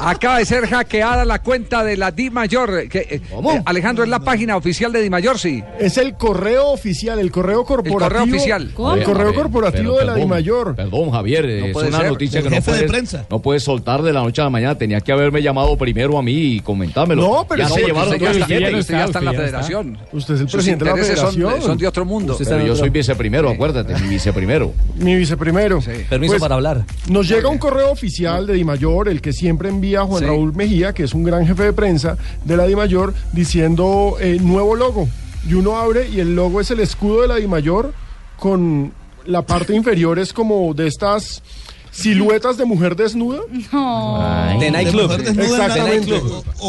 [0.00, 2.88] Acaba de ser hackeada la cuenta de la Di Mayor.
[2.88, 5.62] Que, eh, eh, Alejandro, es la página oficial de Di Mayor, sí.
[5.78, 7.98] Es el correo oficial, el correo corporativo.
[8.00, 8.70] correo oficial.
[8.74, 8.94] ¿Cómo?
[8.94, 10.76] El correo corporativo pero de la perdón, DIMAYOR.
[10.76, 12.08] Perdón, Javier, es puede una ser.
[12.08, 13.26] noticia El que no jefe de puedes, prensa.
[13.30, 14.78] no puedes soltar de la noche a la mañana.
[14.78, 17.22] Tenía que haberme llamado primero a mí y comentármelo.
[17.22, 19.32] No, pero ya sí, se llevaron usted ya el está- usted ya está en la
[19.32, 19.98] federación.
[20.12, 21.62] Usted es el Sus presidente de la intereses son- federación.
[21.62, 22.36] son de otro mundo.
[22.38, 24.72] Pero yo soy viceprimero, acuérdate, mi viceprimero.
[24.96, 25.80] Mi viceprimero.
[26.08, 26.84] Permiso Pues, para hablar.
[27.08, 30.26] Nos llega un correo oficial de Dimayor, el que siempre envía Juan Sí.
[30.26, 34.74] Raúl Mejía, que es un gran jefe de prensa de la Dimayor, diciendo eh, nuevo
[34.74, 35.08] logo.
[35.48, 37.92] Y uno abre y el logo es el escudo de la Dimayor
[38.38, 38.92] con
[39.26, 41.42] la parte inferior es como de estas
[41.90, 43.40] siluetas de mujer desnuda.
[43.72, 44.58] No.
[44.58, 45.12] De nightclub.
[45.12, 46.20] Exactamente.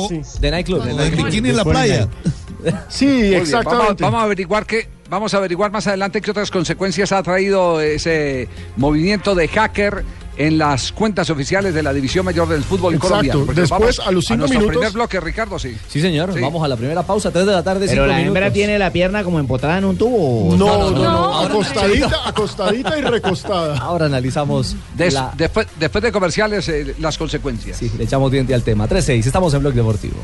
[0.09, 0.21] Sí.
[0.39, 0.85] De nightclub.
[0.85, 2.07] El bikini en la playa.
[2.89, 4.03] Sí, exactamente.
[4.03, 7.81] Vamos, vamos a averiguar qué, vamos a averiguar más adelante qué otras consecuencias ha traído
[7.81, 10.05] ese movimiento de hacker
[10.47, 13.09] en las cuentas oficiales de la División Mayor del Fútbol Exacto.
[13.09, 13.45] colombiano.
[13.45, 15.77] Porque Después, vamos a los cinco nuestro minutos- primer bloque, Ricardo, sí.
[15.87, 16.33] Sí, señor.
[16.33, 16.39] Sí.
[16.41, 18.53] Vamos a la primera pausa, 3 de la tarde, 5 Pero la hembra minutos.
[18.53, 20.55] tiene la pierna como empotrada en un tubo.
[20.55, 23.77] No, No, no, acostadita, acostadita y recostada.
[23.77, 27.77] Ahora analizamos Des- la- después, después de comerciales, eh, las consecuencias.
[27.77, 28.87] Sí, le echamos diente al tema.
[28.87, 30.17] 3-6, estamos en Blog Deportivo.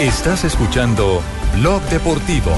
[0.00, 1.22] Estás escuchando
[1.58, 2.52] Blog Deportivo.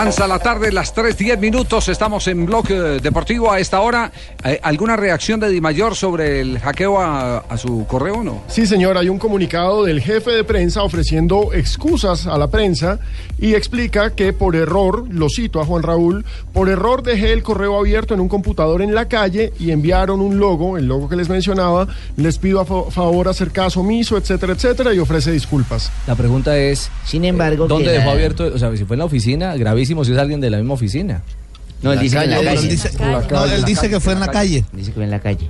[0.00, 4.10] Avanza la tarde, las 3.10 minutos, estamos en Blog eh, Deportivo a esta hora.
[4.42, 8.40] Eh, ¿Alguna reacción de Di Mayor sobre el hackeo a, a su correo o no?
[8.48, 12.98] Sí, señor, hay un comunicado del jefe de prensa ofreciendo excusas a la prensa
[13.38, 17.78] y explica que por error, lo cito a Juan Raúl, por error dejé el correo
[17.78, 21.28] abierto en un computador en la calle y enviaron un logo, el logo que les
[21.28, 25.92] mencionaba, les pido a fa- favor hacer caso omiso, etcétera, etcétera, y ofrece disculpas.
[26.06, 28.44] La pregunta es, Sin embargo, ¿dónde que dejó la- abierto?
[28.54, 31.22] O sea, si fue en la oficina, gravísimo si es alguien de la misma oficina.
[31.82, 32.60] No, él dice que en la No, calle.
[32.62, 32.90] él dice,
[33.30, 34.64] no, él dice que fue en la calle.
[34.72, 35.48] Dice que fue en la calle.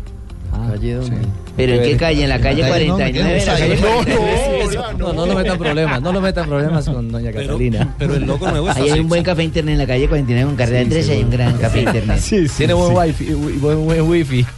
[0.70, 1.16] ¿Calle dónde?
[1.60, 2.22] ¿Pero en qué calle?
[2.22, 3.44] ¿En la calle 49?
[3.44, 4.78] ¿La calle 49?
[4.98, 7.94] No, no lo metan problemas, no lo metan problemas con doña Catalina.
[7.98, 10.46] pero el logo nuevo está Ahí hay un buen café internet en la calle 49
[10.46, 12.20] con carrera Sí, 13, sí, hay un gran café internet.
[12.56, 14.46] Tiene buen wifi, buen, buen wifi.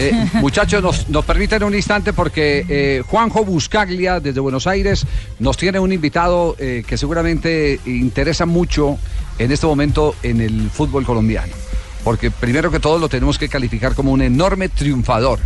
[0.00, 5.06] Eh, muchachos, nos, nos permiten un instante porque eh, Juanjo Buscaglia desde Buenos Aires
[5.38, 8.98] nos tiene un invitado eh, que seguramente interesa mucho
[9.38, 11.52] en este momento en el fútbol colombiano.
[12.04, 15.40] Porque primero que todo lo tenemos que calificar como un enorme triunfador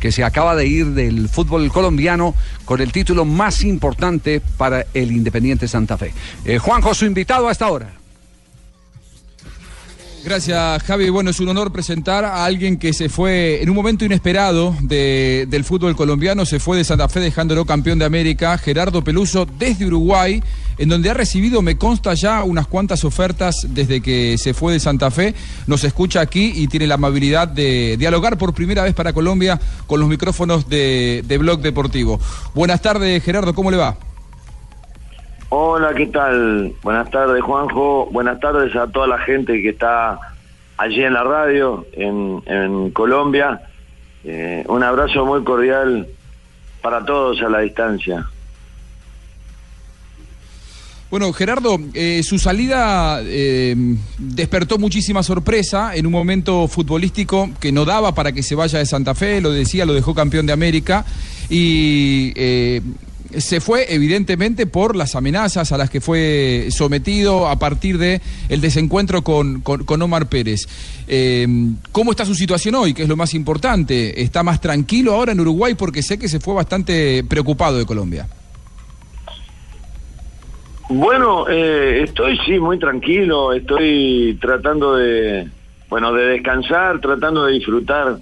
[0.00, 5.10] que se acaba de ir del fútbol colombiano con el título más importante para el
[5.12, 6.14] Independiente Santa Fe.
[6.44, 7.90] Eh, Juanjo, su invitado a esta hora.
[10.24, 11.08] Gracias, Javi.
[11.10, 15.46] Bueno, es un honor presentar a alguien que se fue en un momento inesperado de-
[15.48, 19.86] del fútbol colombiano, se fue de Santa Fe dejándolo campeón de América, Gerardo Peluso, desde
[19.86, 20.42] Uruguay,
[20.78, 24.80] en donde ha recibido, me consta ya, unas cuantas ofertas desde que se fue de
[24.80, 25.34] Santa Fe.
[25.66, 30.00] Nos escucha aquí y tiene la amabilidad de dialogar por primera vez para Colombia con
[30.00, 32.20] los micrófonos de, de Blog Deportivo.
[32.54, 33.96] Buenas tardes, Gerardo, ¿cómo le va?
[35.50, 36.74] Hola, ¿qué tal?
[36.82, 38.06] Buenas tardes, Juanjo.
[38.12, 40.18] Buenas tardes a toda la gente que está
[40.76, 43.62] allí en la radio, en, Colombia.
[44.24, 46.06] Eh, un abrazo muy cordial
[46.82, 48.26] para todos a la distancia.
[51.10, 53.74] Bueno, Gerardo, eh, su salida eh,
[54.18, 58.84] despertó muchísima sorpresa en un momento futbolístico que no daba para que se vaya de
[58.84, 61.06] Santa Fe, lo decía, lo dejó campeón de América
[61.48, 62.82] y eh,
[63.38, 68.60] se fue evidentemente por las amenazas a las que fue sometido a partir de el
[68.60, 70.66] desencuentro con, con- con Omar Pérez.
[71.06, 71.46] Eh,
[71.90, 72.92] ¿Cómo está su situación hoy?
[72.92, 74.20] Que es lo más importante.
[74.22, 75.74] ¿Está más tranquilo ahora en Uruguay?
[75.74, 78.26] Porque sé que se fue bastante preocupado de Colombia.
[80.88, 85.46] Bueno, eh, estoy sí muy tranquilo, estoy tratando de,
[85.90, 88.16] bueno, de descansar, tratando de disfrutar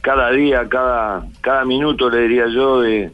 [0.00, 3.10] cada día, cada, cada minuto, le diría yo, de,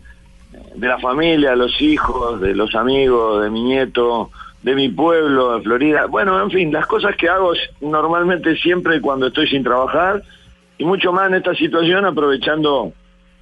[0.75, 4.31] de la familia, los hijos, de los amigos, de mi nieto,
[4.63, 6.05] de mi pueblo, de Florida.
[6.07, 10.23] Bueno, en fin, las cosas que hago normalmente siempre cuando estoy sin trabajar
[10.77, 12.93] y mucho más en esta situación aprovechando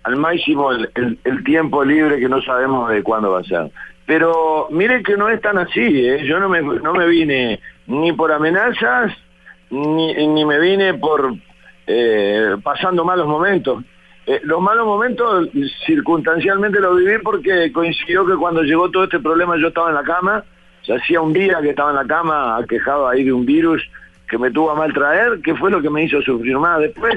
[0.05, 3.71] al máximo el- el tiempo libre que no sabemos de cuándo va a ser.
[4.07, 6.25] Pero mire que no es tan así, ¿eh?
[6.25, 9.13] yo no me, no me vine ni por amenazas,
[9.71, 11.35] ni, ni me vine por
[11.87, 13.85] eh, pasando malos momentos.
[14.27, 15.49] Eh, los malos momentos
[15.87, 20.03] circunstancialmente los viví porque coincidió que cuando llegó todo este problema yo estaba en la
[20.03, 20.45] cama,
[20.83, 23.83] se hacía un día que estaba en la cama aquejado ahí de un virus
[24.29, 26.81] que me tuvo a mal traer, que fue lo que me hizo sufrir más.
[26.81, 27.15] Después,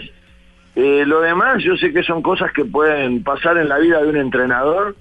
[0.76, 4.10] eh, lo demás yo sé que son cosas que pueden pasar en la vida de
[4.10, 4.96] un entrenador.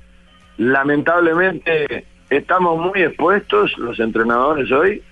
[0.59, 5.03] Lamentablemente estamos muy expuestos los entrenadores hoy.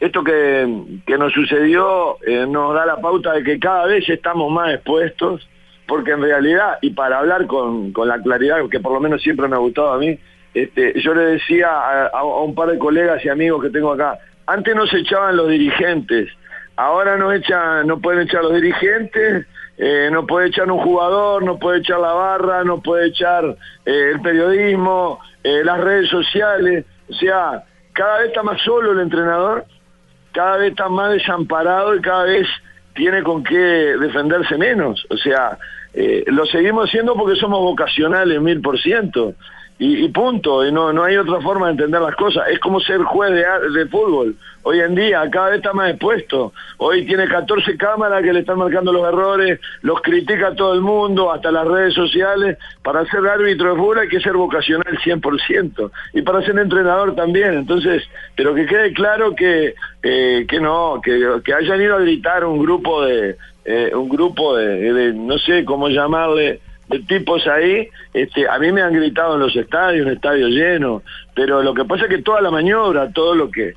[0.00, 0.66] Esto que,
[1.06, 5.46] que nos sucedió eh, nos da la pauta de que cada vez estamos más expuestos,
[5.86, 9.46] porque en realidad, y para hablar con, con la claridad que por lo menos siempre
[9.48, 10.18] me ha gustado a mí,
[10.54, 11.68] este, yo le decía
[12.12, 16.30] a, un par de colegas y amigos que tengo acá, antes nos echaban los dirigentes,
[16.76, 19.46] ahora nos echan, no pueden echar los dirigentes,
[19.82, 24.10] eh, no puede echar un jugador, no puede echar la barra, no puede echar eh,
[24.12, 27.64] el periodismo, eh, las redes sociales, o sea,
[27.94, 29.64] cada vez está más solo el entrenador,
[30.32, 32.46] cada vez está más desamparado y cada vez
[32.94, 35.06] tiene con qué defenderse menos.
[35.08, 35.56] O sea,
[36.26, 39.32] lo seguimos haciendo porque somos vocacionales mil por ciento.
[39.80, 42.48] Y, y punto, y no, no hay otra forma de entender las cosas.
[42.50, 43.44] Es como ser juez de,
[43.78, 44.36] de fútbol.
[44.62, 46.52] Hoy en día cada vez está más expuesto.
[46.76, 51.32] Hoy tiene 14 cámaras que le están marcando los errores, los critica todo el mundo,
[51.32, 52.58] hasta las redes sociales.
[52.82, 55.90] Para ser árbitro de fútbol hay que ser vocacional 100%.
[56.12, 57.54] Y para ser entrenador también.
[57.54, 58.02] Entonces,
[58.36, 62.58] pero que quede claro que, eh, que no, que, que hayan ido a gritar un
[62.58, 68.58] grupo de, eh, un grupo de, no sé cómo llamarle, de tipos ahí, este, a
[68.58, 71.02] mí me han gritado en los estadios, un estadio lleno,
[71.34, 73.74] pero lo que pasa es que toda la maniobra, todo lo que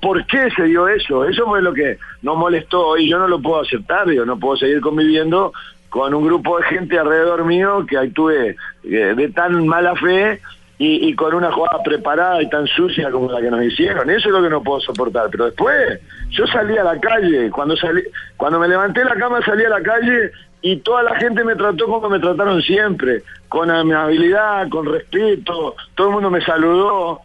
[0.00, 1.24] por qué se dio eso?
[1.24, 4.56] Eso fue lo que nos molestó y yo no lo puedo aceptar, yo no puedo
[4.56, 5.52] seguir conviviendo
[5.90, 10.40] con un grupo de gente alrededor mío que actúe eh, de tan mala fe
[10.78, 14.08] y, y con una jugada preparada y tan sucia como la que nos hicieron.
[14.10, 15.28] Eso es lo que no puedo soportar.
[15.30, 18.02] Pero después, yo salí a la calle, cuando salí,
[18.36, 20.32] cuando me levanté la cama salí a la calle
[20.62, 26.06] y toda la gente me trató como me trataron siempre, con amabilidad, con respeto, todo
[26.08, 27.20] el mundo me saludó.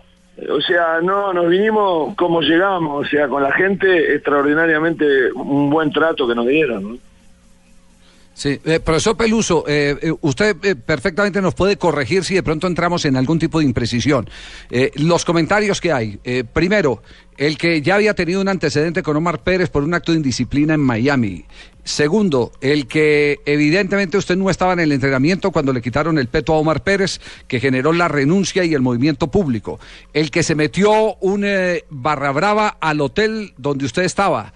[0.50, 5.92] O sea, no, nos vinimos como llegamos, o sea, con la gente extraordinariamente un buen
[5.92, 7.00] trato que nos dieron.
[8.38, 12.68] Sí, eh, profesor Peluso, eh, eh, usted eh, perfectamente nos puede corregir si de pronto
[12.68, 14.30] entramos en algún tipo de imprecisión.
[14.94, 16.20] Los comentarios que hay.
[16.54, 17.02] Primero,
[17.36, 20.76] el que ya había tenido un antecedente con Omar Pérez por un acto de indisciplina
[20.76, 21.46] en Miami.
[21.84, 26.54] Segundo, el que evidentemente usted no estaba en el entrenamiento cuando le quitaron el peto
[26.54, 29.80] a Omar Pérez, que generó la renuncia y el movimiento público.
[30.14, 31.44] El que se metió un
[31.90, 34.54] barra brava al hotel donde usted estaba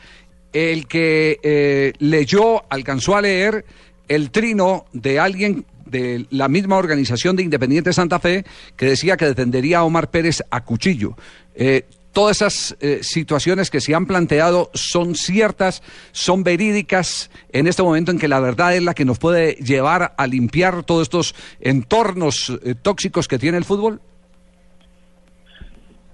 [0.53, 3.65] el que eh, leyó, alcanzó a leer
[4.07, 9.25] el trino de alguien de la misma organización de Independiente Santa Fe que decía que
[9.25, 11.15] defendería a Omar Pérez a cuchillo.
[11.55, 17.83] Eh, todas esas eh, situaciones que se han planteado son ciertas, son verídicas en este
[17.83, 21.35] momento en que la verdad es la que nos puede llevar a limpiar todos estos
[21.59, 24.01] entornos tóxicos que tiene el fútbol.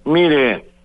[0.05, 0.76] Mire,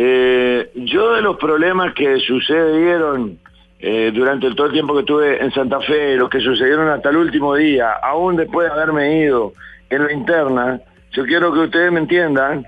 [0.00, 3.36] eh, yo de los problemas que sucedieron
[3.80, 7.16] eh, durante todo el tiempo que estuve en Santa Fe, los que sucedieron hasta el
[7.16, 9.54] último día, aún después de haberme ido
[9.90, 10.80] en la interna,
[11.10, 12.64] yo quiero que ustedes me entiendan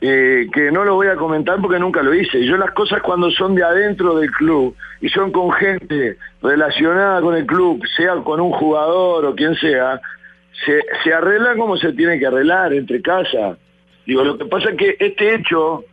[0.00, 2.44] eh, que no lo voy a comentar porque nunca lo hice.
[2.44, 7.36] Yo las cosas cuando son de adentro del club y son con gente relacionada con
[7.36, 10.00] el club, sea con un jugador o quien sea,
[10.66, 13.56] se, se arreglan como se tiene que arreglar entre casa.
[14.06, 15.84] Digo, lo que pasa es que este hecho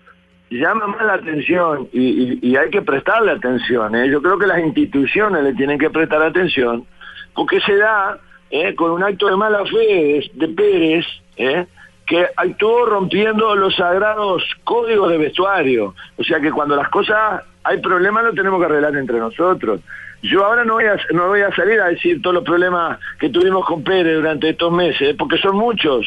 [0.60, 3.96] llama más la atención y, y- hay que prestarle atención.
[3.96, 4.10] ¿eh?
[4.10, 6.86] Yo creo que las instituciones le tienen que prestar atención
[7.34, 8.18] porque se da
[8.50, 8.76] ¿eh?
[8.76, 11.06] con un acto de mala fe de, de Pérez
[11.38, 11.66] ¿eh?
[12.06, 15.96] que actuó rompiendo los sagrados códigos de vestuario.
[16.18, 19.80] O sea que cuando las cosas hay problemas lo tenemos que arreglar entre nosotros.
[20.24, 23.30] Yo ahora no voy a, no voy a salir a decir todos los problemas que
[23.30, 26.06] tuvimos con Pérez durante estos meses, porque son muchos.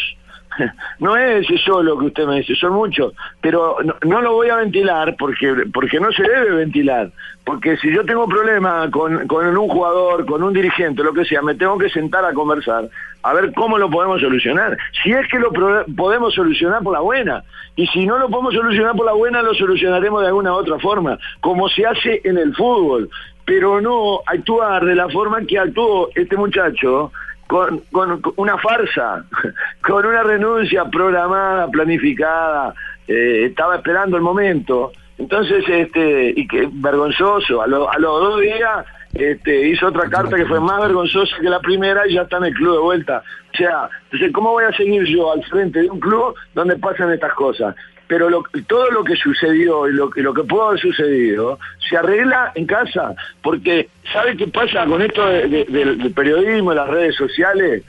[1.01, 4.49] No es ese solo que usted me dice, son muchos, pero no, no lo voy
[4.49, 7.11] a ventilar porque porque no se debe ventilar,
[7.45, 11.43] porque si yo tengo problema con, con un jugador, con un dirigente, lo que sea,
[11.43, 12.89] me tengo que sentar a conversar,
[13.23, 14.77] a ver cómo lo podemos solucionar.
[15.03, 17.43] Si es que lo pro- podemos solucionar por la buena,
[17.77, 21.19] y si no lo podemos solucionar por la buena, lo solucionaremos de alguna otra forma,
[21.41, 23.11] como se hace en el fútbol,
[23.45, 27.13] pero no actuar de la forma que actuó este muchacho,
[27.47, 29.25] con, con- una farsa,
[29.87, 32.75] con una renuncia programada, planificada,
[33.09, 34.93] eh, estaba esperando el momento.
[35.19, 40.37] Entonces, este, y que vergonzoso, a, lo- a los dos días este, hizo otra carta
[40.37, 43.23] que fue más vergonzosa que la primera y ya está en el club de vuelta.
[43.53, 47.13] O sea, entonces, ¿cómo voy a seguir yo al frente de un club donde pasan
[47.13, 47.77] estas cosas?
[48.07, 51.97] Pero lo- todo lo que sucedió y lo, que- lo que pudo haber sucedido se
[51.97, 56.89] arregla en casa, porque ¿sabe qué pasa con esto de- de- del, periodismo y las
[56.89, 57.83] redes sociales?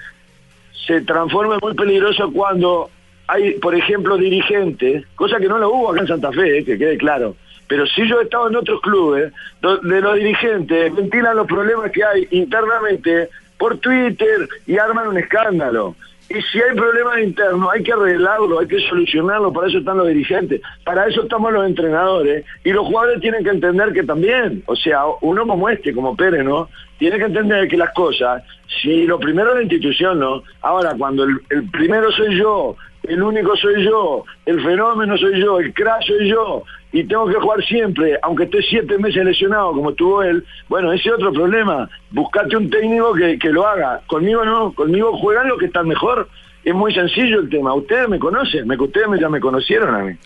[0.88, 2.90] Se transforma en muy peligroso cuando
[3.28, 6.78] hay, por ejemplo, dirigentes, cosa que no lo hubo acá en Santa Fe, eh, que
[6.78, 7.36] quede claro,
[7.68, 12.04] pero sí yo he estado en otros clubes donde los dirigentes ventilan los problemas que
[12.04, 15.96] hay internamente por Twitter y arman un escándalo.
[16.28, 20.08] Y si hay problemas internos, hay que arreglarlo, hay que solucionarlo, para eso están los
[20.08, 24.76] dirigentes, para eso estamos los entrenadores, y los jugadores tienen que entender que también, o
[24.76, 26.68] sea, uno como este, como Pérez, ¿no?
[26.98, 28.44] Tiene que entender que las cosas,
[28.82, 30.42] si lo primero la institución, ¿no?
[30.62, 35.60] Ahora, cuando el, el primero soy yo, el único soy yo, el fenómeno soy yo,
[35.60, 36.64] el crash soy yo,
[36.96, 41.10] y tengo que jugar siempre, aunque esté siete meses lesionado como estuvo él, bueno, ese
[41.10, 41.90] es otro problema.
[42.12, 44.00] Buscate un técnico que, que lo haga.
[44.08, 46.30] Conmigo no, conmigo juegan los que están mejor.
[46.64, 47.74] Es muy sencillo el tema.
[47.74, 50.18] Ustedes me conocen, me, ustedes ya me conocieron a mí.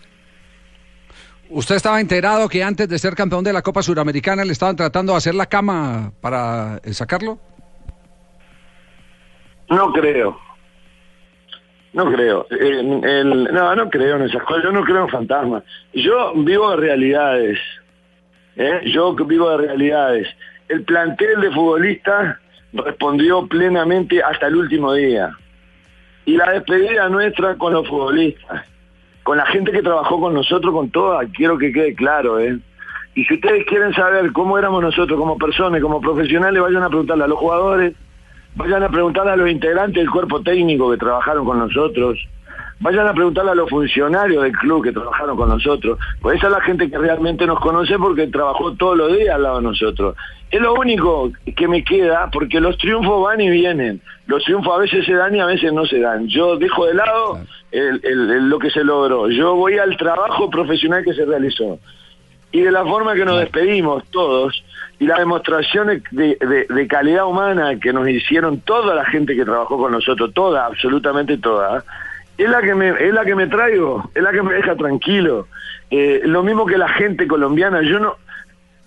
[1.50, 5.14] ¿Usted estaba enterado que antes de ser campeón de la Copa Suramericana le estaban tratando
[5.14, 7.40] de hacer la cama para eh, sacarlo?
[9.72, 10.40] No creo.
[11.94, 12.46] No creo.
[12.52, 14.64] El- el- no, no creo en esas cosas.
[14.64, 15.64] Yo no creo en fantasmas.
[15.94, 17.60] Yo vivo de realidades.
[18.56, 18.82] ¿eh?
[18.94, 20.28] Yo vivo de realidades.
[20.68, 22.38] El plantel de futbolistas
[22.74, 25.32] respondió plenamente hasta el último día.
[26.26, 28.68] Y la despedida nuestra con los futbolistas,
[29.24, 32.60] con la gente que trabajó con nosotros, con toda, quiero que quede claro, ¿eh?
[33.16, 37.24] Y si ustedes quieren saber cómo éramos nosotros como personas, como profesionales, vayan a preguntarle
[37.24, 37.94] a los jugadores,
[38.60, 42.20] vayan a preguntarle a los integrantes del cuerpo técnico que trabajaron con nosotros,
[42.82, 46.54] vayan a preguntarle a los funcionarios del club que trabajaron con nosotros, pues esa es
[46.54, 50.16] la gente que realmente nos conoce porque trabajó todos los días al lado de nosotros.
[50.52, 54.02] Es lo único que me queda, porque los triunfos van y vienen.
[54.28, 56.28] Los triunfos a veces se dan y a veces no se dan.
[56.28, 57.40] Yo dejo de lado
[57.72, 59.30] el- el- el- lo que se logró.
[59.30, 61.80] Yo voy al trabajo profesional que se realizó.
[62.52, 64.64] Y de la forma que nos despedimos todos,
[65.00, 69.92] y las demostraciones de, calidad humana que nos hicieron toda la gente que trabajó con
[69.94, 71.84] nosotros, toda, absolutamente toda,
[72.38, 75.48] es la que me, es la que me traigo, es la que me deja tranquilo.
[75.90, 78.16] Eh, lo mismo que la gente colombiana, yo no,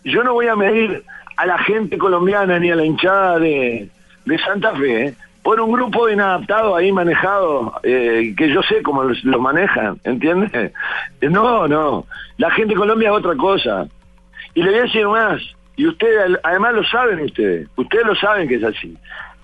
[0.04, 1.02] yo no voy a medir
[1.36, 3.88] a la gente colombiana ni a la hinchada de,
[4.26, 5.14] de Santa Fe ¿eh?
[5.42, 9.98] por un grupo de inadaptados ahí manejado, eh, que yo sé cómo los- lo manejan,
[10.04, 10.72] ¿entiendes?
[11.22, 12.04] No, no,
[12.36, 13.86] la gente de Colombia es otra cosa.
[14.54, 15.40] Y le voy a decir más,
[15.76, 18.96] y ustedes, además lo saben ustedes, ustedes lo saben que es así.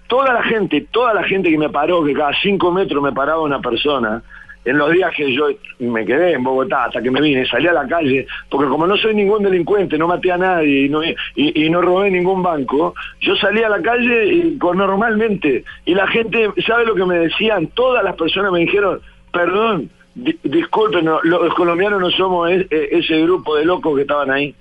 [0.09, 3.43] Toda la gente, toda la gente que me paró, que cada cinco metros me paraba
[3.43, 4.23] una persona,
[4.65, 5.49] en los días que yo
[5.79, 8.97] me quedé en Bogotá hasta que me vine, salí a la calle, porque como no
[8.99, 13.35] soy ningún delincuente, no maté a nadie y no, y, no robé ningún banco, yo
[13.37, 17.69] salí a la calle y, normalmente y la gente, ¿sabe lo que me decían?
[17.69, 19.01] Todas las personas me dijeron,
[19.33, 24.31] perdón, di- disculpen, los colombianos no somos e- e- ese grupo de locos que estaban
[24.31, 24.55] ahí.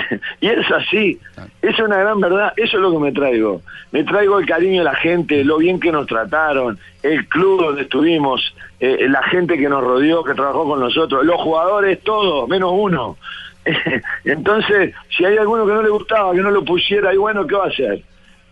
[0.40, 1.18] y es así,
[1.62, 3.60] es una gran verdad, eso es lo que me traigo.
[3.92, 7.82] Me traigo el cariño de la gente, lo bien que nos trataron, el club donde
[7.82, 12.70] estuvimos, eh, la gente que nos rodeó, que trabajó con nosotros, los jugadores, todos, menos
[12.74, 13.16] uno.
[14.24, 17.54] Entonces, si hay alguno que no le gustaba, que no lo pusiera, y bueno, ¿qué
[17.54, 18.02] va a hacer?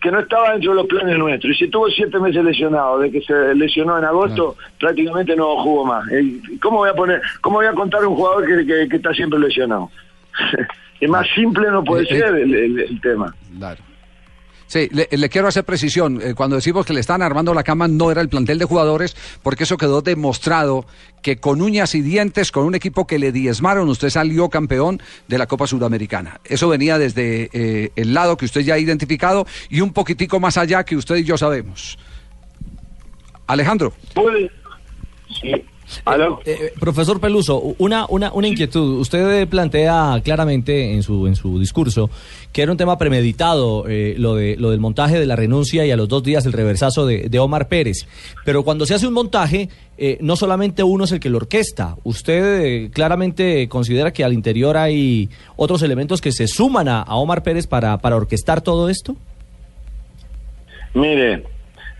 [0.01, 1.53] Que no estaba dentro de los planes nuestros.
[1.55, 5.85] Y si tuvo siete meses lesionado, de que se lesionó en agosto, prácticamente no jugó
[5.85, 6.07] más.
[6.11, 8.95] Eh, ¿Cómo voy a poner, cómo voy a contar a un jugador que, que- que
[8.97, 9.89] está siempre lesionado?
[11.01, 13.35] es más simple no puede Eh, eh, ser el, el- el tema.
[13.57, 13.83] Claro.
[14.69, 16.19] Sí, le, le quiero hacer precisión.
[16.21, 19.15] Eh, cuando decimos que le están armando la cama, no era el plantel de jugadores,
[19.41, 20.85] porque eso quedó demostrado
[21.21, 25.37] que con uñas y dientes, con un equipo que le diezmaron, usted salió campeón de
[25.37, 26.41] la Copa Sudamericana.
[26.43, 30.57] Eso venía desde eh, el lado que usted ya ha identificado y un poquitico más
[30.57, 31.97] allá que usted y yo sabemos.
[33.47, 33.93] Alejandro.
[35.43, 35.65] Eh,
[36.45, 38.99] eh, profesor Peluso, una, una, una inquietud.
[38.99, 42.09] Usted eh, plantea claramente en su, en su discurso
[42.51, 45.91] que era un tema premeditado eh, lo, de, lo del montaje de la renuncia y
[45.91, 48.07] a los dos días el reversazo de, de Omar Pérez.
[48.45, 51.95] Pero cuando se hace un montaje, eh, no solamente uno es el que lo orquesta.
[52.03, 57.15] ¿Usted eh, claramente considera que al interior hay otros elementos que se suman a, a
[57.15, 59.15] Omar Pérez para, para orquestar todo esto?
[60.93, 61.43] Mire,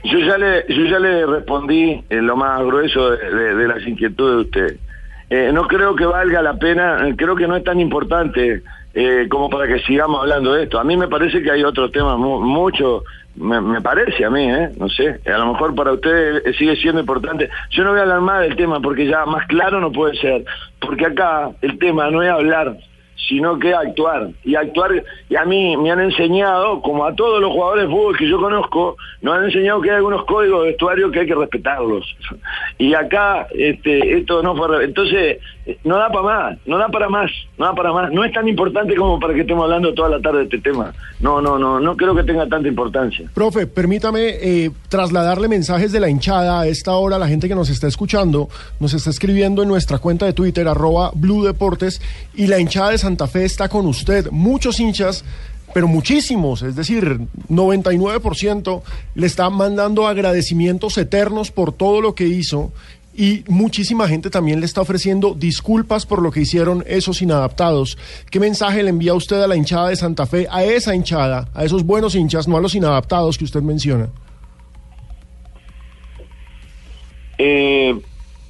[0.03, 3.85] yo ya le, yo ya le respondí en lo más grueso de, de- de las
[3.87, 4.77] inquietudes de usted.
[5.29, 8.61] Eh, no creo que valga la pena, eh, creo que no es tan importante
[8.93, 10.79] eh, como para que sigamos hablando de esto.
[10.79, 13.03] A mí me parece que hay otros temas mu- mucho,
[13.35, 14.69] me, me parece a mí, ¿eh?
[14.79, 17.49] no sé, a lo mejor para usted eh, sigue siendo importante.
[17.71, 20.45] Yo no voy a hablar más del tema porque ya más claro no puede ser,
[20.79, 22.77] porque acá el tema no es hablar
[23.27, 24.29] sino que actuar.
[24.43, 28.17] Y actuar, y a mí me han enseñado, como a todos los jugadores de fútbol
[28.17, 31.35] que yo conozco, nos han enseñado que hay algunos códigos de vestuario que hay que
[31.35, 32.15] respetarlos.
[32.77, 34.83] Y acá, este, esto no fue...
[34.83, 35.39] Entonces,
[35.83, 38.11] no da para más, no da para más, no da para más.
[38.11, 40.93] No es tan importante como para que estemos hablando toda la tarde de este tema.
[41.19, 43.29] No, no, no, no creo que tenga tanta importancia.
[43.33, 47.69] Profe, permítame eh, trasladarle mensajes de la hinchada a esta hora la gente que nos
[47.69, 48.49] está escuchando.
[48.79, 52.01] Nos está escribiendo en nuestra cuenta de Twitter, arroba Blue Deportes,
[52.35, 54.29] y la hinchada de Santa Fe está con usted.
[54.31, 55.25] Muchos hinchas,
[55.73, 58.81] pero muchísimos, es decir, 99%
[59.15, 62.71] le está mandando agradecimientos eternos por todo lo que hizo.
[63.19, 67.97] Y muchísima gente también le está ofreciendo disculpas por lo que hicieron esos inadaptados.
[68.29, 71.65] ¿Qué mensaje le envía usted a la hinchada de Santa Fe, a esa hinchada, a
[71.65, 74.09] esos buenos hinchas, no a los inadaptados que usted menciona?
[77.39, 77.99] Eh,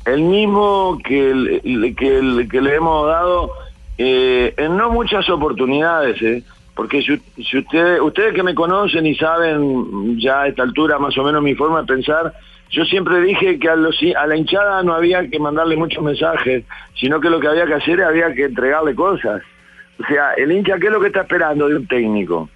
[0.06, 3.54] el mismo que, que le hemos dado
[3.98, 6.44] eh, en no muchas oportunidades, eh,
[6.76, 11.18] porque si, si ustedes, ustedes que me conocen y saben ya a esta altura más
[11.18, 12.34] o menos mi forma de pensar,
[12.70, 16.64] yo siempre dije que a, los, a la hinchada no había que mandarle muchos mensajes,
[16.96, 19.42] sino que lo que había que hacer había que entregarle cosas.
[20.00, 22.50] O sea, el hincha, ¿qué es lo que está esperando de un técnico?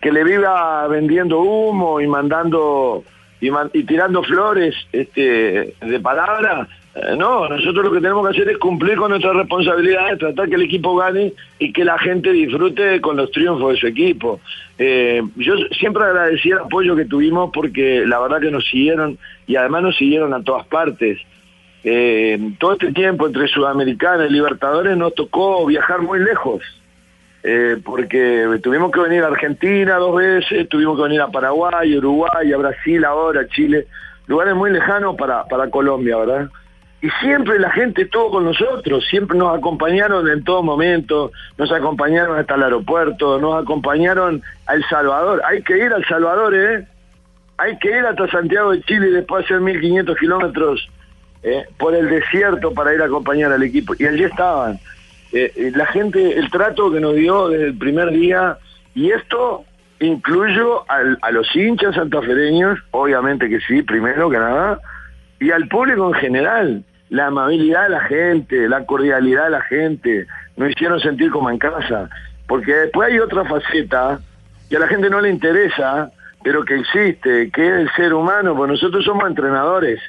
[0.00, 3.02] Que le viva vendiendo humo y mandando
[3.40, 6.68] y, y tirando flores este, de palabra.
[6.94, 10.54] Eh, no, nosotros lo que tenemos que hacer es cumplir con nuestra responsabilidad, tratar que
[10.54, 14.40] el equipo gane y que la gente disfrute con los triunfos de su equipo.
[14.78, 19.56] Eh, yo siempre agradecí el apoyo que tuvimos porque la verdad que nos siguieron y
[19.56, 21.18] además nos siguieron a todas partes.
[21.84, 26.62] Eh, todo este tiempo entre Sudamericana y Libertadores nos tocó viajar muy lejos.
[27.44, 32.52] Eh, porque tuvimos que venir a Argentina dos veces, tuvimos que venir a Paraguay, Uruguay,
[32.52, 33.86] a Brasil ahora, Chile,
[34.26, 36.48] lugares muy lejanos para, para Colombia, ¿verdad?
[37.00, 42.38] Y siempre la gente estuvo con nosotros, siempre nos acompañaron en todo momento, nos acompañaron
[42.38, 45.40] hasta el aeropuerto, nos acompañaron a El Salvador.
[45.46, 46.86] Hay que ir al Salvador, ¿eh?
[47.56, 50.88] Hay que ir hasta Santiago de Chile y después hacer 1500 kilómetros
[51.44, 53.94] eh, por el desierto para ir a acompañar al equipo.
[53.96, 54.80] Y allí estaban.
[55.32, 58.58] Eh, la gente, el trato que nos dio desde el primer día,
[58.94, 59.64] y esto
[60.00, 64.80] incluyo a los hinchas santafereños, obviamente que sí, primero que nada,
[65.40, 66.84] y al público en general.
[67.10, 71.58] La amabilidad de la gente, la cordialidad de la gente, nos hicieron sentir como en
[71.58, 72.08] casa.
[72.46, 74.20] Porque después hay otra faceta
[74.68, 76.10] que a la gente no le interesa,
[76.42, 80.00] pero que existe, que es el ser humano, pues nosotros somos entrenadores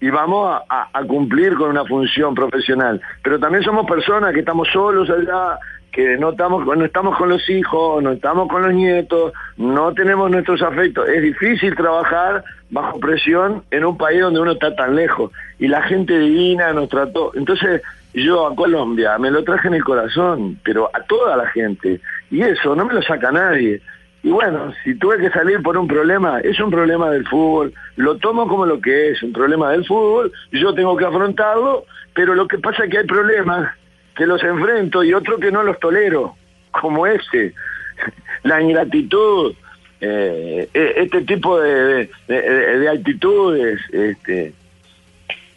[0.00, 3.00] y vamos a, cumplir con una función profesional.
[3.22, 5.58] Pero también somos personas que estamos solos allá,
[5.90, 10.30] que no estamos, no estamos con los hijos, no estamos con los nietos, no tenemos
[10.30, 11.08] nuestros afectos.
[11.08, 15.32] Es difícil trabajar bajo presión en un país donde uno está tan lejos.
[15.58, 17.32] Y la gente divina nos trató.
[17.34, 17.82] Entonces
[18.14, 22.00] yo a Colombia me lo traje en el corazón, pero a toda la gente.
[22.30, 23.80] Y eso no me lo saca nadie.
[24.22, 28.16] Y bueno, si tuve que salir por un problema, es un problema del fútbol, lo
[28.16, 32.48] tomo como lo que es, un problema del fútbol, yo tengo que afrontarlo, pero lo
[32.48, 33.72] que pasa es que hay problemas
[34.16, 36.34] que los enfrento y otros que no los tolero,
[36.72, 37.54] como este,
[38.42, 39.54] la ingratitud,
[40.00, 44.52] eh, e- este tipo de- de- de actitudes, este,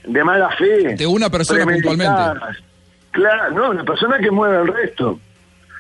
[0.04, 0.95] de mala fe.
[0.95, 2.58] De una persona premeditadas.
[3.12, 5.20] Claro, no, una persona que mueve al resto.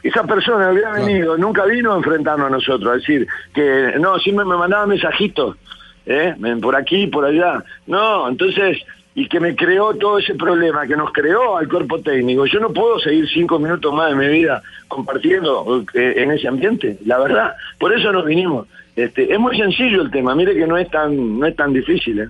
[0.01, 4.45] Esa persona había venido, nunca vino a enfrentarnos a nosotros, a decir que no, siempre
[4.45, 5.57] me mandaba mensajitos,
[6.05, 6.35] ¿eh?
[6.61, 7.63] Por aquí, por allá.
[7.85, 8.77] No, entonces,
[9.13, 12.45] y que me creó todo ese problema, que nos creó al cuerpo técnico.
[12.45, 16.97] Yo no puedo seguir cinco minutos más de mi vida compartiendo eh, en ese ambiente,
[17.05, 17.55] la verdad.
[17.77, 18.67] Por eso nos vinimos.
[18.95, 22.19] Este, es muy sencillo el tema, mire que no es tan, no es tan difícil,
[22.19, 22.29] ¿eh?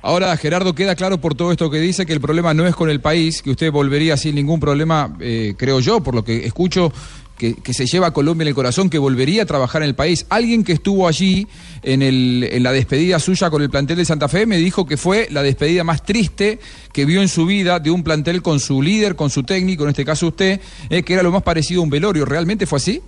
[0.00, 2.90] Ahora, Gerardo, queda claro por todo esto que dice que el problema no es con
[2.90, 6.92] el país, que usted volvería sin ningún problema, eh, creo yo, por lo que escucho,
[7.36, 10.26] que, se lleva a Colombia en el corazón, que volvería a trabajar en el país.
[10.30, 11.48] Alguien que estuvo allí
[11.82, 14.96] en, el, en la despedida suya con el plantel de Santa Fe me dijo que
[14.96, 16.60] fue la despedida más triste
[16.92, 19.90] que vio en su vida de un plantel con su líder, con su técnico, en
[19.90, 22.24] este caso usted, eh, que era lo más parecido a un velorio.
[22.24, 23.02] ¿Realmente fue así?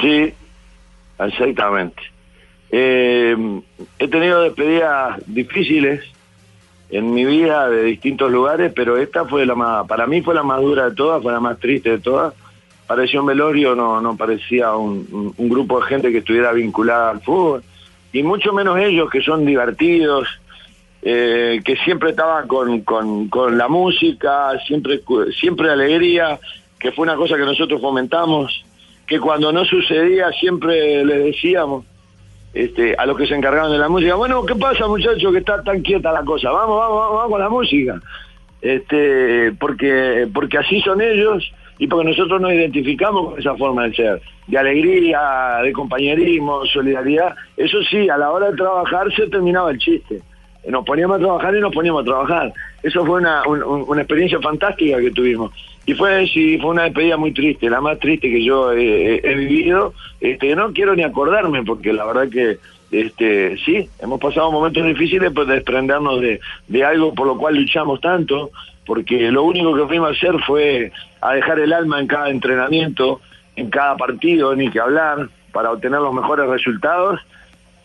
[0.00, 0.32] Sí,
[1.18, 2.02] exactamente.
[2.70, 3.60] Eh,
[3.98, 6.02] he tenido despedidas difíciles
[6.90, 10.42] en mi vida de distintos lugares, pero esta fue la más, para mí fue la
[10.42, 12.34] más dura de todas, fue la más triste de todas.
[12.86, 17.62] Parecía un velorio, no, no parecía un, grupo de gente que estuviera vinculada al fútbol,
[18.12, 20.26] y mucho menos ellos que son divertidos,
[21.02, 22.80] eh, que siempre estaban con,
[23.28, 25.02] con, la música, siempre,
[25.38, 26.40] siempre alegría,
[26.78, 28.64] que fue una cosa que nosotros fomentamos,
[29.06, 31.84] que cuando no sucedía siempre les decíamos
[32.54, 35.62] este, a los que se encargaban de la música, bueno, ¿qué pasa muchachos que está
[35.62, 36.50] tan quieta la cosa?
[36.50, 38.00] Vamos, vamos, vamos, vamos con la música.
[38.60, 43.94] Este, porque, porque así son ellos y porque nosotros nos identificamos con esa forma de
[43.94, 47.34] ser, de alegría, de compañerismo, solidaridad.
[47.56, 50.20] Eso sí, a la hora de trabajar se terminaba el chiste.
[50.68, 52.52] Nos poníamos a trabajar y nos poníamos a trabajar.
[52.82, 55.52] Eso fue una, un- un- una experiencia fantástica que tuvimos.
[55.88, 59.20] Y fue, sí, fue una despedida muy triste, la más triste que yo he, he-
[59.24, 59.94] he vivido.
[60.20, 62.58] Este, no quiero ni acordarme, porque la verdad que
[62.90, 67.56] este, sí, hemos pasado momentos difíciles pues, de desprendernos de, de algo por lo cual
[67.56, 68.50] luchamos tanto,
[68.84, 73.22] porque lo único que fuimos a hacer fue a dejar el alma en cada entrenamiento,
[73.56, 77.18] en cada partido, ni que hablar, para obtener los mejores resultados,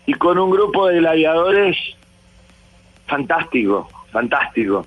[0.06, 1.78] y con un grupo de gladiadores
[3.08, 4.86] fantástico, fantástico.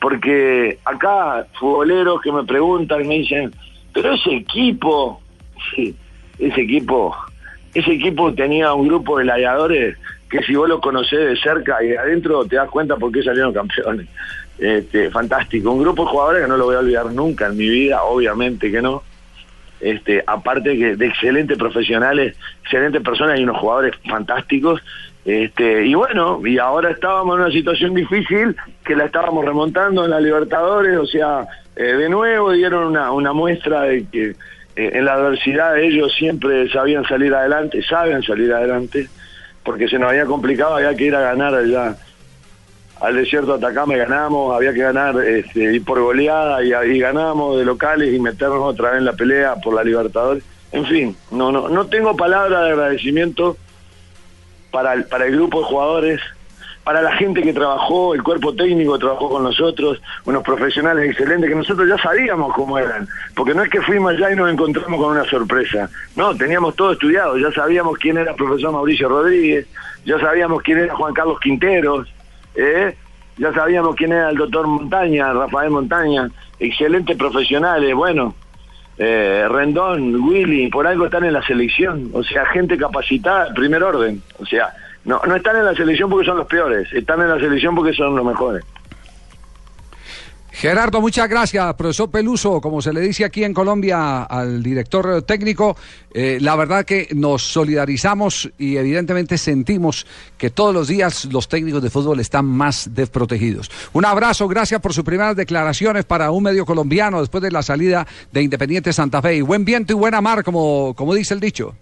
[0.00, 3.52] Porque acá futboleros que me preguntan, me dicen,
[3.92, 5.20] pero ese equipo,
[5.74, 5.94] sí,
[6.38, 7.14] ese equipo,
[7.74, 9.96] ese equipo tenía un grupo de gladiadores
[10.30, 13.22] que si vos lo conocés de cerca y de adentro te das cuenta por qué
[13.22, 14.06] salieron campeones.
[14.58, 17.68] Este, fantástico, un grupo de jugadores que no lo voy a olvidar nunca en mi
[17.68, 19.02] vida, obviamente que no.
[19.80, 24.82] Este, aparte que de excelentes profesionales, excelentes personas y unos jugadores fantásticos.
[25.24, 30.10] Este, y bueno, y ahora estábamos en una situación difícil que la estábamos remontando en
[30.10, 34.34] la Libertadores, o sea, eh, de nuevo dieron una, una muestra de que eh,
[34.76, 39.08] en la adversidad ellos siempre sabían salir adelante, saben salir adelante,
[39.62, 41.96] porque se nos había complicado, había que ir a ganar allá
[43.00, 46.98] al desierto de Atacama y ganamos, había que ganar este, ir por goleada y, y
[46.98, 50.44] ganamos de locales y meternos otra vez en la pelea por la Libertadores.
[50.72, 53.56] En fin, no, no, no tengo palabra de agradecimiento
[54.70, 56.20] para el, para el grupo de jugadores,
[56.84, 61.48] para la gente que trabajó, el cuerpo técnico que trabajó con nosotros, unos profesionales excelentes
[61.48, 65.00] que nosotros ya sabíamos cómo eran, porque no es que fuimos allá y nos encontramos
[65.00, 69.66] con una sorpresa, no, teníamos todo estudiado, ya sabíamos quién era el profesor Mauricio Rodríguez,
[70.04, 72.08] ya sabíamos quién era Juan Carlos Quinteros,
[72.60, 72.96] ¿eh?
[73.36, 78.34] Ya sabíamos quién era el doctor Montaña, Rafael Montaña, excelentes profesionales, bueno,
[78.98, 84.22] eh, Rendón, Willy, por algo están en la selección, o sea, gente capacitada, primer orden,
[84.38, 87.38] o sea, no, no están en la selección porque son los peores, están en la
[87.38, 88.62] selección porque son los mejores.
[90.52, 95.76] Gerardo, muchas gracias, profesor Peluso, como se le dice aquí en Colombia al director técnico,
[96.12, 101.82] eh, la verdad que nos solidarizamos y evidentemente sentimos que todos los días los técnicos
[101.82, 103.70] de fútbol están más desprotegidos.
[103.92, 108.06] Un abrazo, gracias por sus primeras declaraciones para un medio colombiano después de la salida
[108.32, 109.40] de Independiente Santa Fe.
[109.42, 111.74] Buen viento y buena mar, como, como dice el dicho.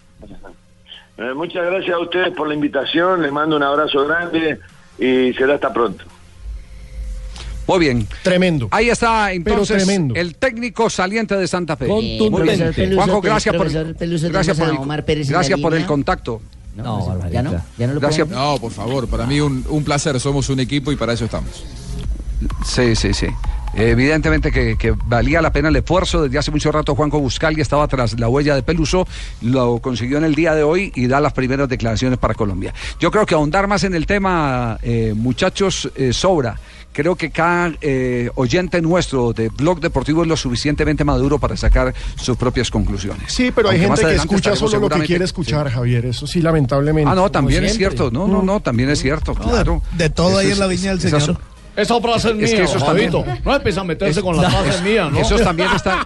[1.17, 4.61] Eh, muchas gracias a ustedes por la invitación, les mando un abrazo grande
[4.99, 6.05] y será hasta pronto.
[7.69, 8.09] Muy bien.
[8.23, 8.69] Tremendo.
[8.71, 10.15] Ahí está entonces tremendo.
[10.15, 11.87] el técnico saliente de Santa Fe.
[11.87, 12.95] Contundente.
[12.95, 16.41] Juanjo, gracias por, gracias por, el, gracias por el contacto.
[16.75, 17.61] No, ¿Ya no?
[17.77, 18.29] ¿Ya no lo Gracias.
[18.29, 21.65] No, por favor, para mí un, un placer, somos un equipo y para eso estamos.
[22.65, 23.27] Sí, sí, sí.
[23.75, 26.23] Evidentemente que, que valía la pena el esfuerzo.
[26.23, 29.07] Desde hace mucho rato Juanjo Buscali estaba tras la huella de Peluso,
[29.43, 32.73] lo consiguió en el día de hoy y da las primeras declaraciones para Colombia.
[32.99, 36.59] Yo creo que ahondar más en el tema, eh, muchachos, eh, sobra.
[36.93, 41.95] Creo que cada eh, oyente nuestro de Blog Deportivo es lo suficientemente maduro para sacar
[42.17, 43.33] sus propias conclusiones.
[43.33, 46.07] Sí, pero hay Aunque gente que escucha solo lo que quiere escuchar, Javier.
[46.07, 47.11] Eso sí, lamentablemente.
[47.11, 48.11] Ah, no, también es cierto.
[48.11, 49.83] No, no, no, también es cierto, claro.
[49.97, 51.39] De todo ahí en la viña del esas Señor.
[51.79, 53.19] Esa frase es Es que mía, esos Javito.
[53.23, 55.19] también- No empieza a meterse Es- con las frases mías, ¿no?
[55.21, 56.01] Esos también están,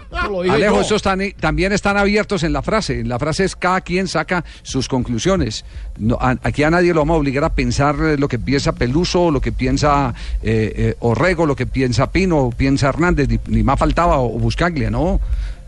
[0.50, 3.00] Alejo, esos están- también están abiertos en la frase.
[3.00, 5.64] En la frase es cada quien saca sus conclusiones.
[5.98, 8.72] No, a- aquí a nadie lo vamos a obligar a pensar eh, lo que piensa
[8.72, 13.38] Peluso, lo que piensa eh, eh, Orrego, lo que piensa Pino, o piensa Hernández, ni,
[13.46, 15.20] ni más faltaba, o Buscaglia, ¿no?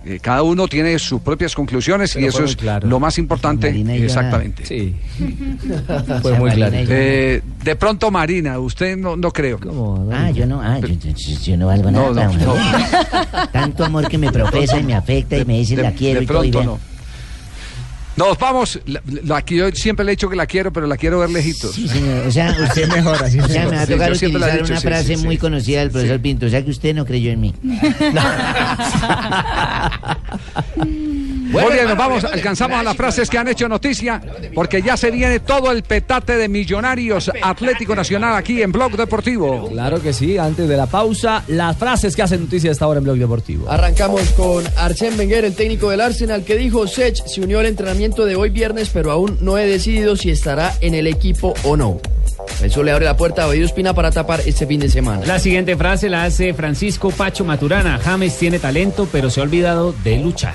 [0.07, 2.87] Eh, cada uno tiene sus propias conclusiones y eso es claro.
[2.87, 3.69] lo más importante.
[3.69, 4.67] Marina y yo Exactamente.
[4.67, 4.95] Sí.
[6.23, 6.77] Fue muy claro.
[6.77, 9.59] Eh, de pronto Marina, usted no, no creo.
[10.13, 12.31] Ah, yo no, ah, yo, yo- yo- yo no valgo No, nada.
[12.37, 13.49] no, Javier.
[13.51, 16.27] Tanto amor que me profesa y me afecta y me dice la quiero de y
[16.27, 16.45] todo.
[16.45, 16.79] y pronto.
[18.17, 18.81] Nos vamos.
[18.87, 21.75] La, la yo siempre le he dicho que la quiero, pero la quiero ver lejitos.
[21.75, 22.27] Sí, señor.
[22.27, 23.39] O sea, usted mejor así.
[23.45, 25.91] O sea, me va a tocar utilizar dicho, una sí, frase sí, muy conocida del
[25.91, 26.47] profesor Pinto.
[26.47, 27.55] O sea, que usted no creyó en mí.
[31.63, 34.21] Muy bien, nos vamos, alcanzamos a las frases que han hecho noticia,
[34.55, 39.69] porque ya se viene todo el petate de Millonarios Atlético Nacional aquí en Blog Deportivo.
[39.69, 42.99] Claro que sí, antes de la pausa, las frases que hacen noticia a esta hora
[42.99, 43.71] en Blog Deportivo.
[43.71, 48.25] Arrancamos con Arsène Wenger, el técnico del Arsenal, que dijo, Sech se unió al entrenamiento
[48.25, 52.01] de hoy viernes, pero aún no he decidido si estará en el equipo o no.
[52.63, 55.25] Eso le abre la puerta a Oído Espina para tapar este fin de semana.
[55.27, 57.99] La siguiente frase la hace Francisco Pacho Maturana.
[58.03, 60.55] James tiene talento, pero se ha olvidado de luchar.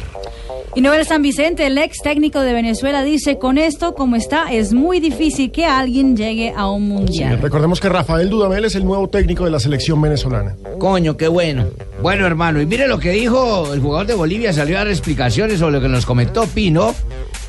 [0.76, 4.72] Y Noel San Vicente, el ex técnico de Venezuela, dice, con esto como está, es
[4.72, 7.40] muy difícil que alguien llegue a un Sí, mundial.
[7.42, 10.56] recordemos que Rafael Dudamel es el nuevo técnico de la selección venezolana.
[10.78, 11.66] Coño, qué bueno.
[12.04, 15.60] Bueno, hermano, y mire lo que dijo el jugador de Bolivia, salió a dar explicaciones
[15.60, 16.94] sobre lo que nos comentó Pino.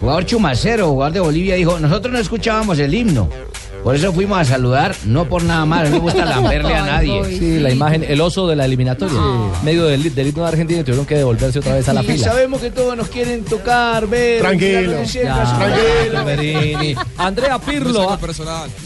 [0.01, 3.29] Jugador Chumacero, jugador de Bolivia, dijo, nosotros no escuchábamos el himno.
[3.83, 7.24] Por eso fuimos a saludar, no por nada más, no me gusta lamberle a nadie.
[7.39, 9.18] Sí, la imagen, el oso de la eliminatoria.
[9.64, 12.07] Medio del, del himno de Argentina y tuvieron que devolverse otra vez a la Y
[12.07, 12.24] fila.
[12.28, 15.03] sabemos que todos nos quieren tocar, ver, Tranquilo.
[15.05, 16.24] Ya, tranquilo.
[16.26, 16.95] Berini.
[17.16, 18.11] Andrea Pirlo.
[18.11, 18.18] ha-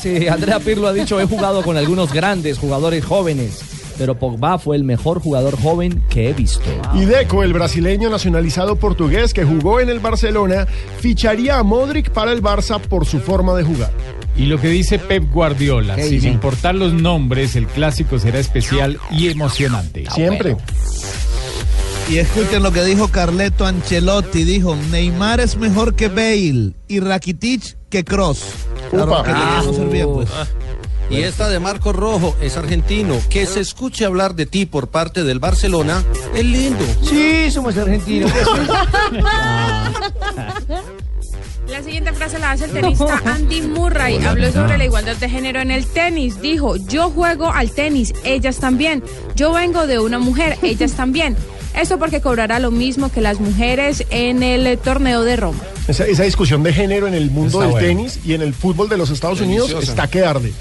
[0.01, 3.61] Sí, Andrea Pirlo ha dicho, he jugado con algunos grandes jugadores jóvenes,
[3.99, 6.65] pero Pogba fue el mejor jugador joven que he visto.
[6.95, 10.67] Y Deco, el brasileño nacionalizado portugués que jugó en el Barcelona,
[11.01, 13.93] ficharía a Modric para el Barça por su forma de jugar.
[14.37, 16.29] Y lo que dice Pep Guardiola, ¿Qué sin dice?
[16.29, 20.05] importar los nombres, el clásico será especial y emocionante.
[20.13, 20.57] Siempre.
[22.11, 24.45] Y escuchen lo que dijo Carleto Ancelotti.
[24.45, 28.43] Dijo, Neymar es mejor que Bale y Rakitic que Cross.
[28.91, 29.65] Claro Upa.
[29.69, 30.29] que ser bien, pues.
[31.11, 33.21] Y esta de Marco Rojo es argentino.
[33.29, 36.03] Que se escuche hablar de ti por parte del Barcelona
[36.35, 36.85] es lindo.
[37.03, 38.33] Sí, somos argentinos.
[41.69, 44.23] La siguiente frase la hace el tenista Andy Murray.
[44.25, 46.41] Habló sobre la igualdad de género en el tenis.
[46.41, 49.03] Dijo, yo juego al tenis, ellas también.
[49.35, 51.37] Yo vengo de una mujer, ellas también.
[51.75, 55.59] Esto porque cobrará lo mismo que las mujeres en el torneo de Roma.
[55.89, 57.87] Esa, esa discusión de género en el mundo Está del bueno.
[57.89, 60.53] tenis y en el fútbol de los Estados Unidos está que arde.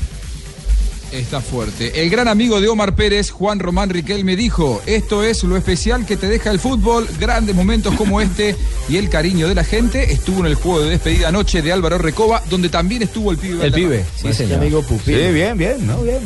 [1.14, 2.02] Está fuerte.
[2.02, 6.18] El gran amigo de Omar Pérez, Juan Román Riquelme, dijo, esto es lo especial que
[6.18, 8.56] te deja el fútbol, grandes momentos como este
[8.90, 10.12] y el cariño de la gente.
[10.12, 13.54] Estuvo en el juego de despedida anoche de Álvaro Recoba, donde también estuvo el pibe.
[13.54, 13.90] El Valderrama.
[13.92, 14.58] pibe, sí, Pues, señor.
[14.60, 15.16] amigo Pupil.
[15.16, 16.02] Sí, bien, bien, ¿no?
[16.02, 16.18] Bien.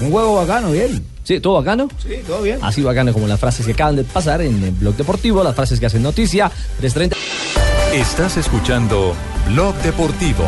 [0.00, 1.02] Un juego bacano, bien.
[1.24, 1.88] Sí, ¿todo bacano?
[2.02, 2.58] Sí, todo bien.
[2.60, 5.80] Así bacano como las frases que acaban de pasar en el Blog Deportivo, las frases
[5.80, 6.52] que hacen noticia.
[6.82, 7.14] 3.30.
[7.94, 9.14] Estás escuchando
[9.48, 10.44] Blog Deportivo.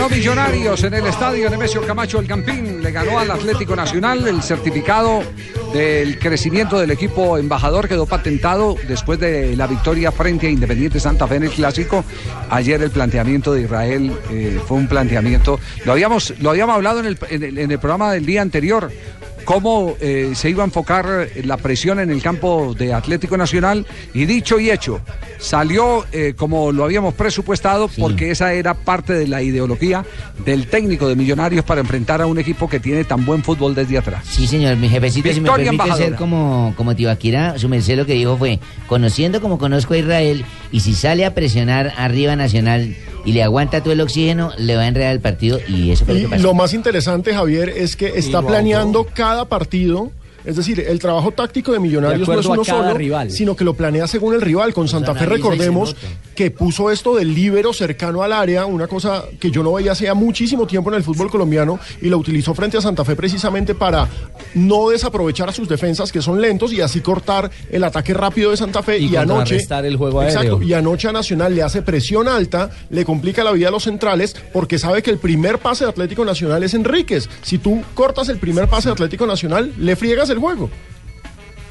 [0.00, 2.82] Ganó Millonarios en el estadio Nemesio Camacho El Campín.
[2.82, 4.26] Le ganó al Atlético Nacional.
[4.26, 5.22] El certificado
[5.74, 11.26] del crecimiento del equipo embajador quedó patentado después de la victoria frente a Independiente Santa
[11.26, 12.02] Fe en el clásico.
[12.48, 15.60] Ayer el planteamiento de Israel eh, fue un planteamiento.
[15.84, 18.90] Lo habíamos, lo habíamos hablado en el, en el- en el programa del día anterior
[19.44, 23.86] cómo eh, se iba a enfocar la presión en el campo de Atlético Nacional.
[24.14, 25.00] Y dicho y hecho,
[25.38, 30.04] salió eh, como lo habíamos presupuestado porque esa era parte de la ideología
[30.44, 33.98] del técnico de Millonarios para enfrentar a un equipo que tiene tan buen fútbol desde
[33.98, 34.24] atrás.
[34.28, 38.06] Sí, señor, mi jefecito, si me Victoria permite ser como, como Tibaquira, su merced lo
[38.06, 42.96] que dijo fue, conociendo como conozco a Israel, y si sale a presionar arriba Nacional
[43.24, 46.14] y le aguanta todo el oxígeno, le va a enredar el partido, y eso fue
[46.14, 46.42] lo Y que pasó.
[46.42, 50.10] lo más interesante, Javier, es que está planeando cada partido.
[50.44, 53.30] Es decir, el trabajo táctico de Millonarios De no es uno solo, rival.
[53.30, 54.72] sino que lo planea según el rival.
[54.72, 55.96] Con Santa Fe recordemos
[56.34, 60.14] que puso esto del líbero cercano al área, una cosa que yo no veía hacía
[60.14, 64.08] muchísimo tiempo en el fútbol colombiano, y lo utilizó frente a Santa Fe precisamente para
[64.54, 68.56] no desaprovechar a sus defensas, que son lentos, y así cortar el ataque rápido de
[68.56, 68.98] Santa Fe.
[68.98, 69.58] Y Y, anoche...
[69.84, 70.40] el juego aéreo.
[70.40, 73.84] Exacto, y anoche a Nacional le hace presión alta, le complica la vida a los
[73.84, 77.28] centrales, porque sabe que el primer pase de Atlético Nacional es Enríquez.
[77.42, 80.70] Si tú cortas el primer pase de Atlético Nacional, le friegas el juego.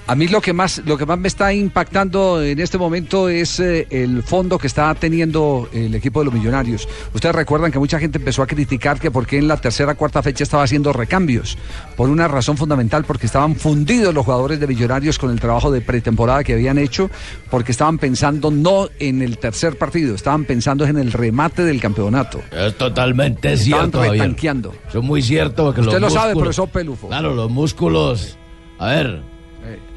[0.08, 3.60] A mí lo que más lo que más me está impactando en este momento es
[3.60, 6.88] eh, el fondo que está teniendo el equipo de los Millonarios.
[7.14, 10.24] Ustedes recuerdan que mucha gente empezó a criticar que por qué en la tercera cuarta
[10.24, 11.60] fecha estaba haciendo recambios
[11.96, 15.82] por una razón fundamental porque estaban fundidos los jugadores de Millonarios con el trabajo de
[15.82, 17.12] pretemporada que habían hecho
[17.52, 22.42] porque estaban pensando no en el tercer partido, estaban pensando en el remate del campeonato.
[22.52, 24.14] Es totalmente Estaban cierto, Javier.
[24.24, 24.74] retanqueando.
[24.90, 25.66] Eso es muy cierto.
[25.66, 27.08] Porque Usted los lo sabe, músculos- profesor Pelufo.
[27.10, 28.38] Claro, los músculos.
[28.80, 29.22] A ver.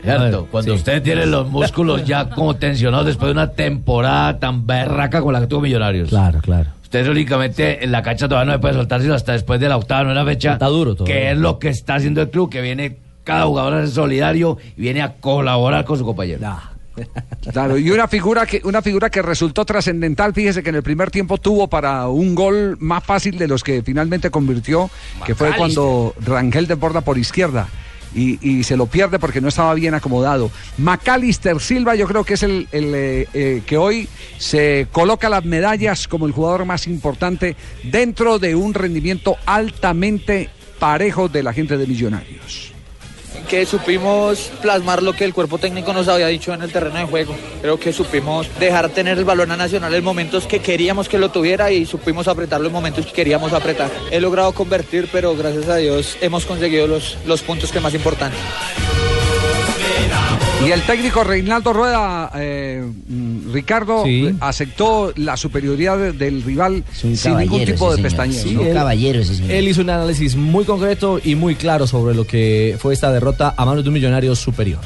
[0.03, 0.77] Cierto, a ver, cuando sí.
[0.77, 5.41] usted tiene los músculos ya como tensionados después de una temporada tan berraca como la
[5.41, 6.09] que tuvo Millonarios.
[6.09, 6.71] Claro, claro.
[6.83, 10.03] Usted únicamente en la cancha todavía no puede soltar sino hasta después de la octava,
[10.03, 10.53] novena fecha.
[10.53, 11.15] Está duro todavía.
[11.15, 14.59] Que es lo que está haciendo el club, que viene cada jugador a ser solidario
[14.77, 16.41] y viene a colaborar con su compañero.
[17.53, 21.11] Claro, y una figura que una figura que resultó trascendental, fíjese que en el primer
[21.11, 24.91] tiempo tuvo para un gol más fácil de los que finalmente convirtió,
[25.25, 27.69] que fue cuando Rangel desborda por izquierda.
[28.15, 30.51] Y, se lo pierde porque no estaba bien acomodado.
[30.79, 34.09] Macalister Silva yo creo que es el, el, eh, eh, que hoy
[34.39, 41.29] se coloca las medallas como el jugador más importante dentro de un rendimiento altamente parejo
[41.29, 42.72] de la gente de Millonarios.
[43.49, 47.05] Que supimos plasmar lo que el cuerpo técnico nos había dicho en el terreno de
[47.05, 47.37] juego.
[47.61, 51.31] Creo que supimos dejar tener el balón a Nacional en momentos que queríamos que lo
[51.31, 53.91] tuviera y supimos apretarlo en momentos que queríamos apretar.
[54.11, 58.41] He logrado convertir, pero gracias a Dios hemos conseguido los, los puntos que más importantes.
[60.67, 64.31] Y el técnico Reinaldo Rueda, eh, mm, Ricardo, Sí.
[64.41, 68.43] aceptó la superioridad de- del rival sin ningún tipo de pestañeo.
[68.43, 68.63] Sí, ¿no?
[68.63, 69.51] un caballero ese señor.
[69.51, 73.55] Él hizo un análisis muy concreto y muy claro sobre lo que fue esta derrota
[73.57, 74.81] a manos de un millonario superior.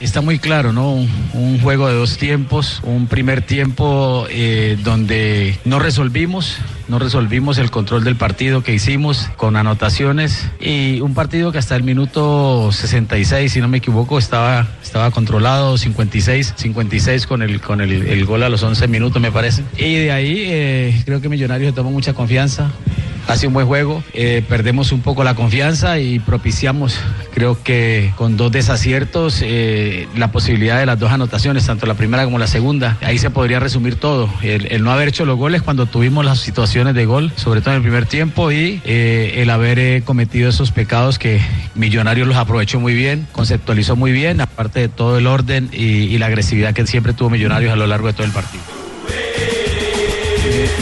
[0.00, 0.94] Está muy claro, ¿no?
[1.34, 6.56] Un, juego de dos tiempos, un primer tiempo eh, donde no resolvimos,
[6.88, 11.76] no resolvimos el control del partido que hicimos con anotaciones y un partido que hasta
[11.76, 17.82] el minuto 66, si no me equivoco, estaba, estaba controlado, 56, 56 con el, con
[17.82, 19.62] el, el gol a los 11 minutos me parece.
[19.76, 22.70] Y de ahí eh, creo que Millonarios se tomó mucha confianza,
[23.30, 26.98] hace un buen juego, eh, perdemos un poco la confianza y propiciamos,
[27.32, 32.24] creo que con dos desaciertos, eh, la posibilidad de las dos anotaciones, tanto la primera
[32.24, 32.96] como la segunda.
[33.02, 34.28] Ahí se podría resumir todo.
[34.42, 37.76] El, no haber hecho los goles cuando tuvimos las situaciones de gol, sobre todo en
[37.76, 41.40] el primer tiempo, y eh, el haber cometido esos pecados que
[41.74, 46.26] Millonarios los aprovechó muy bien, conceptualizó muy bien, aparte de todo el orden y la
[46.26, 48.62] agresividad que siempre tuvo Millonarios a lo largo de todo el partido.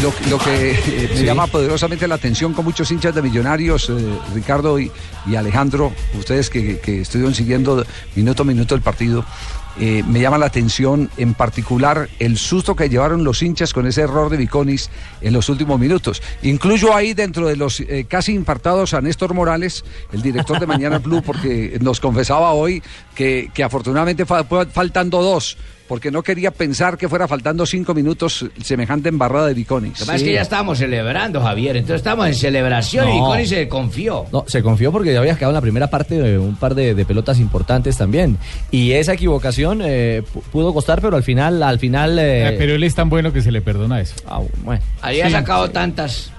[0.02, 1.24] Lo, lo que eh, me Sí.
[1.24, 3.94] llama poderosamente la atención con muchos hinchas de millonarios, eh,
[4.32, 4.92] Ricardo y,
[5.26, 7.84] y Alejandro, ustedes que, que estuvieron siguiendo
[8.14, 9.24] minuto a minuto el partido,
[9.80, 14.02] eh, me llama la atención en particular el susto que llevaron los hinchas con ese
[14.02, 14.88] error de Viconis
[15.20, 16.22] en los últimos minutos.
[16.42, 20.98] Incluyo ahí dentro de los eh, casi infartados a Néstor Morales, el director de Mañana
[20.98, 22.82] Blue, porque nos confesaba hoy
[23.16, 25.56] que, que afortunadamente fa- faltando dos.
[25.88, 29.92] Porque no quería pensar que fuera faltando cinco minutos semejante embarrada de Viconis.
[29.92, 31.76] Lo que pasa es que ya estábamos celebrando, Javier.
[31.78, 33.12] Entonces estamos en celebración y.
[33.12, 34.26] Viconi se confió.
[34.30, 36.94] No, se confió porque ya había quedado en la primera parte de un par de,
[36.94, 38.36] de pelotas importantes también.
[38.70, 42.18] Y esa equivocación eh, pu- pudo costar, pero al final, al final.
[42.18, 44.14] eh, Eh, pero él es tan bueno que se le perdona eso.
[44.26, 44.82] ah, bueno.
[45.00, 45.32] Había Sí.
[45.32, 46.30] sacado tantas.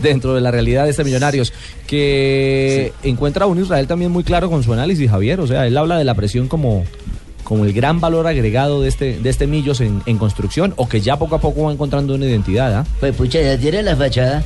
[0.00, 1.52] dentro de la realidad de este Millonarios,
[1.86, 5.40] que encuentra a un Israel también muy claro con su análisis, Javier.
[5.40, 6.84] O sea, él habla de la presión como,
[7.44, 11.00] como el gran valor agregado de este, de este Millos en, en construcción o que
[11.00, 12.74] ya poco a poco va encontrando una identidad.
[12.74, 12.86] ¿ah?
[13.00, 14.44] Pues pucha, ya tiene la fachada.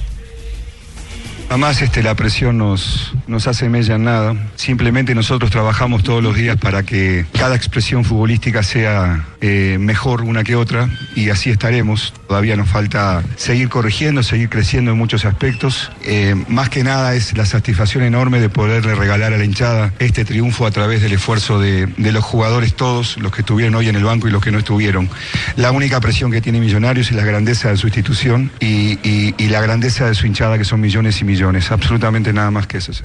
[1.53, 3.13] Jamás este, la presión nos,
[3.47, 4.35] hace mella en nada.
[4.57, 10.45] Simplemente nosotros trabajamos todos los días para que cada expresión futbolística sea eh, mejor una
[10.45, 12.15] que otra y así estaremos.
[12.27, 15.93] Todavía nos falta seguir corrigiendo, seguir creciendo en muchos aspectos.
[16.07, 20.25] Eh, más que nada es la satisfacción enorme de poderle regalar a la hinchada este
[20.25, 24.05] triunfo a través del esfuerzo de, los jugadores todos, los que estuvieron hoy en el
[24.05, 25.11] banco y los que no estuvieron.
[25.57, 29.61] La única presión que tiene Millonarios es la grandeza de su institución y- y la
[29.61, 31.42] grandeza de su hinchada que son millones y millones.
[31.71, 32.93] Absolutamente nada más que eso.
[32.93, 33.03] sí.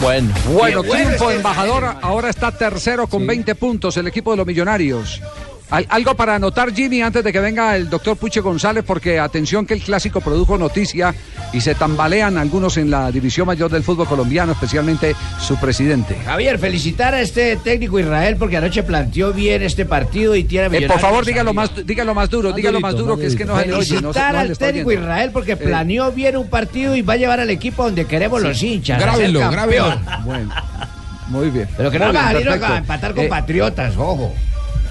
[0.00, 1.96] Bueno, Bueno, triunfo embajador.
[2.02, 5.22] Ahora está tercero con 20 puntos el equipo de los millonarios.
[5.68, 9.66] Al- algo para anotar, Jimmy, antes de que venga el doctor Puche González, porque atención
[9.66, 11.12] que el clásico produjo noticia
[11.52, 16.16] y se tambalean algunos en la división mayor del fútbol colombiano, especialmente su presidente.
[16.24, 20.86] Javier, felicitar a este técnico Israel porque anoche planteó bien este partido y tiene Eh,
[20.86, 23.66] por favor, dígalo más, dígalo más duro, dígalo más duro, que es que no se
[23.66, 23.86] le oye.
[23.96, 25.04] Felicitar no al técnico oyendo.
[25.04, 28.40] Israel porque Eh, planeó bien un partido y va a llevar al equipo donde queremos
[28.40, 29.00] los hinchas.
[29.00, 29.98] Grábenlo, grábenlo.
[30.24, 30.54] Bueno,
[31.26, 31.68] muy bien.
[31.76, 34.32] Pero que no va a empatar con Eh, patriotas, ojo.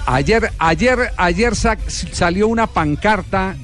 [0.06, 3.56] Ayer, ayer, ayer sa- salió una pancarta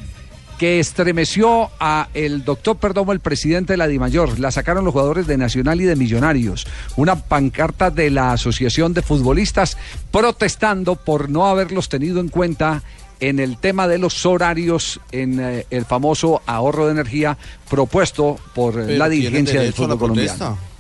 [0.59, 4.39] que estremeció a el doctor Perdomo, el presidente de la DIMAYOR.
[4.39, 6.67] La sacaron los jugadores de Nacional y de Millonarios.
[6.97, 9.77] Una pancarta de la Asociación de Futbolistas
[10.13, 12.83] protestando por no haberlos tenido en cuenta
[13.19, 17.39] en el tema de los horarios en eh, el famoso ahorro de energía
[17.71, 20.72] propuesto por eh, la dirigencia del fútbol colombiano.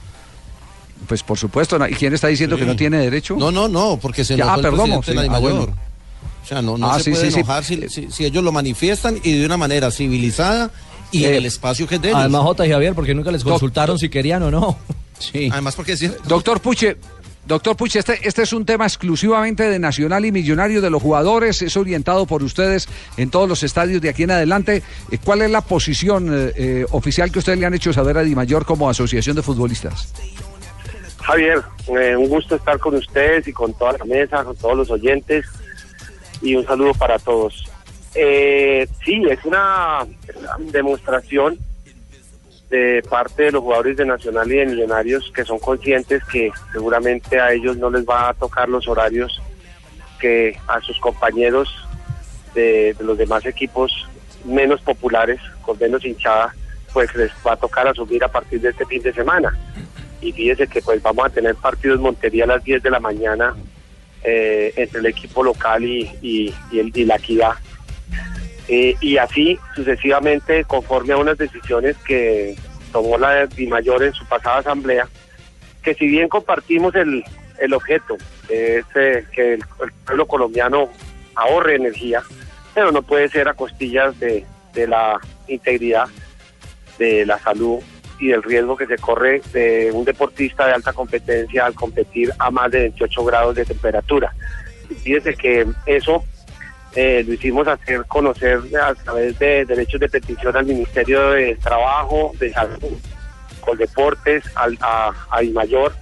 [1.06, 1.78] Pues por supuesto.
[1.88, 3.36] ¿y quién está diciendo que no tiene derecho?
[3.36, 5.38] No, no, no, porque se Ya, enojó ah, el perdón, presidente de la sí, ah,
[5.38, 5.76] bueno.
[6.42, 7.38] O sea, no, no Ah, se sí, puede sí, sí.
[7.40, 10.70] enojar si, si- si ellos lo manifiestan y de una manera civilizada
[11.12, 12.20] y en Eh, el espacio que es de ellos.
[12.20, 12.66] Además, J.
[12.66, 14.76] y Javier, porque nunca les consultaron si querían o no.
[15.18, 15.48] Sí.
[15.52, 16.96] Además, porque es Doctor Puche,
[17.46, 21.62] doctor Puche, este, este es un tema exclusivamente de Nacional y Millonario de los jugadores,
[21.62, 24.82] es orientado por ustedes en todos los estadios de aquí en adelante.
[25.12, 26.26] Eh, ¿Cuál es la posición
[26.56, 30.08] eh, oficial que ustedes le han hecho saber a Dimayor como asociación de futbolistas?
[31.22, 34.90] Javier, eh, un gusto estar con ustedes y con toda la mesa, con todos los
[34.90, 35.46] oyentes
[36.40, 37.64] y un saludo para todos.
[38.14, 40.04] Eh, sí, es una
[40.58, 41.58] demostración
[42.68, 47.38] de parte de los jugadores de Nacional y de Millonarios que son conscientes que seguramente
[47.38, 49.40] a ellos no les va a tocar los horarios
[50.18, 51.68] que a sus compañeros
[52.54, 53.92] de, de los demás equipos
[54.44, 56.54] menos populares, con menos hinchada,
[56.92, 59.56] pues les va a tocar asumir a partir de este fin de semana
[60.22, 63.54] y fíjese que pues vamos a tener partidos Montería a las 10 de la mañana
[64.22, 67.54] eh, entre el equipo local y, y, el, la equidad.
[68.68, 72.56] Eh, y así sucesivamente conforme a unas decisiones que
[72.92, 75.08] tomó la Mayor en su pasada asamblea,
[75.82, 77.24] que si bien compartimos el,
[77.58, 78.16] el objeto,
[78.46, 80.88] que eh, que el, el pueblo colombiano
[81.34, 82.22] ahorre energía,
[82.74, 85.18] pero no puede ser a costillas de, de la
[85.48, 86.06] integridad,
[86.98, 87.80] de la salud
[88.22, 92.52] y del riesgo que se corre de un deportista de alta competencia al competir a
[92.52, 94.32] más de 28 grados de temperatura.
[95.02, 96.22] Fíjese que eso
[96.94, 102.30] eh, lo hicimos hacer conocer a través de derechos de petición al Ministerio de Trabajo,
[102.38, 102.96] de Salud,
[103.60, 105.92] con Deportes, al, a, a IMAYOR,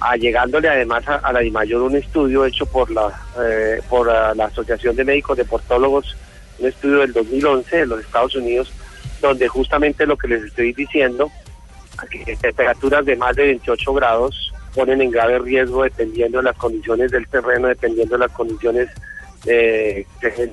[0.00, 3.08] allegándole además a, a la IMAYOR un estudio hecho por la
[3.42, 6.14] eh, por la Asociación de Médicos Deportólogos,
[6.58, 8.70] un estudio del 2011 de los Estados Unidos,
[9.22, 11.30] donde justamente lo que les estoy diciendo,
[12.40, 17.26] temperaturas de más de 28 grados ponen en grave riesgo dependiendo de las condiciones del
[17.28, 18.88] terreno, dependiendo de las condiciones
[19.46, 20.52] eh, de-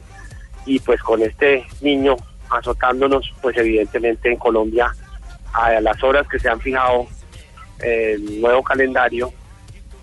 [0.65, 2.15] y pues con este niño
[2.49, 4.93] azotándonos, pues evidentemente en Colombia
[5.53, 7.07] a las horas que se han fijado
[7.81, 9.33] eh, el nuevo calendario,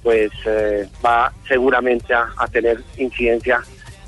[0.02, 3.60] pues eh, va seguramente a, a tener incidencia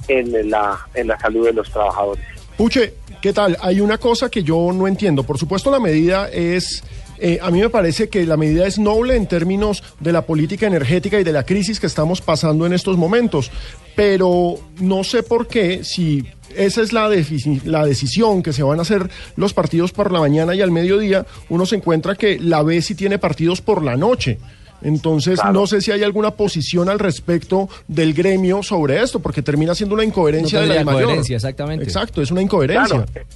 [0.09, 2.25] en la, en la salud de los trabajadores.
[2.57, 3.57] Puche, ¿qué tal?
[3.63, 5.23] Hay una cosa que yo no entiendo.
[5.23, 6.83] Por supuesto, la medida es.
[7.21, 10.67] Eh, a mí me parece que la medida es noble en términos de la política
[10.67, 13.51] energética y de la crisis que estamos pasando en estos momentos.
[13.95, 16.25] Pero no sé por qué, si
[16.57, 17.09] esa es la,
[17.65, 21.27] la decisión que se van a hacer los partidos por la mañana y al mediodía,
[21.49, 24.39] uno se encuentra que la B sí tiene partidos por la noche.
[24.83, 29.75] Entonces, no sé si hay alguna posición al respecto del gremio sobre esto, porque termina
[29.75, 31.05] siendo una incoherencia No de la DIMAYOR.
[31.05, 31.85] coherencia, exactamente.
[31.85, 33.05] Exacto, es una incoherencia.
[33.05, 33.27] Claro,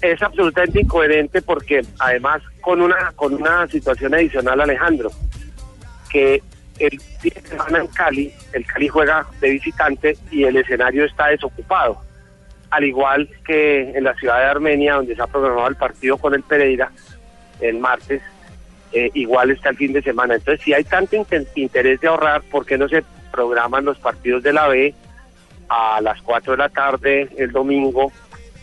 [0.00, 5.10] es absolutamente incoherente porque además con una con una situación adicional Alejandro
[6.10, 6.42] que
[6.78, 11.28] el fin de semana en Cali el Cali juega de visitante y el escenario está
[11.28, 12.00] desocupado.
[12.70, 16.34] Al igual que en la ciudad de Armenia donde se ha programado el partido con
[16.34, 16.92] el Pereira
[17.60, 18.22] el martes
[18.92, 20.36] eh, igual está el fin de semana.
[20.36, 21.16] Entonces si hay tanto
[21.56, 24.94] interés de ahorrar ¿por qué no se programan los partidos de la B
[25.68, 28.12] a las 4 de la tarde el domingo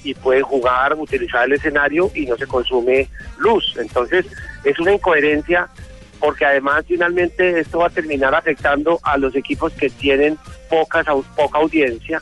[0.06, 3.76] y pueden jugar, utilizar el escenario y no se consume luz.
[3.78, 4.26] Entonces
[4.64, 5.68] es una incoherencia
[6.20, 10.38] porque además finalmente esto va a terminar afectando a los equipos que tienen
[10.70, 12.22] pocas, poca audiencia,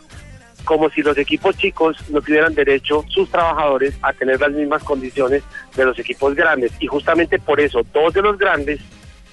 [0.64, 5.44] como si los equipos chicos no tuvieran derecho, sus trabajadores, a tener las mismas condiciones
[5.76, 6.72] de los equipos grandes.
[6.80, 8.80] Y justamente por eso, dos de los grandes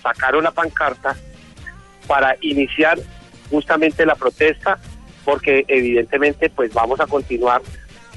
[0.03, 1.17] sacaron la pancarta
[2.09, 2.99] para iniciar
[3.49, 4.79] justamente la protesta,
[5.25, 7.63] porque evidentemente pues vamos a continuar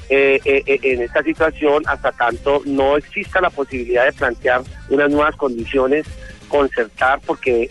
[0.10, 5.10] eh, eh, eh, en esta situación hasta tanto no exista la posibilidad de plantear unas
[5.10, 6.06] nuevas condiciones,
[6.50, 7.70] concertar, porque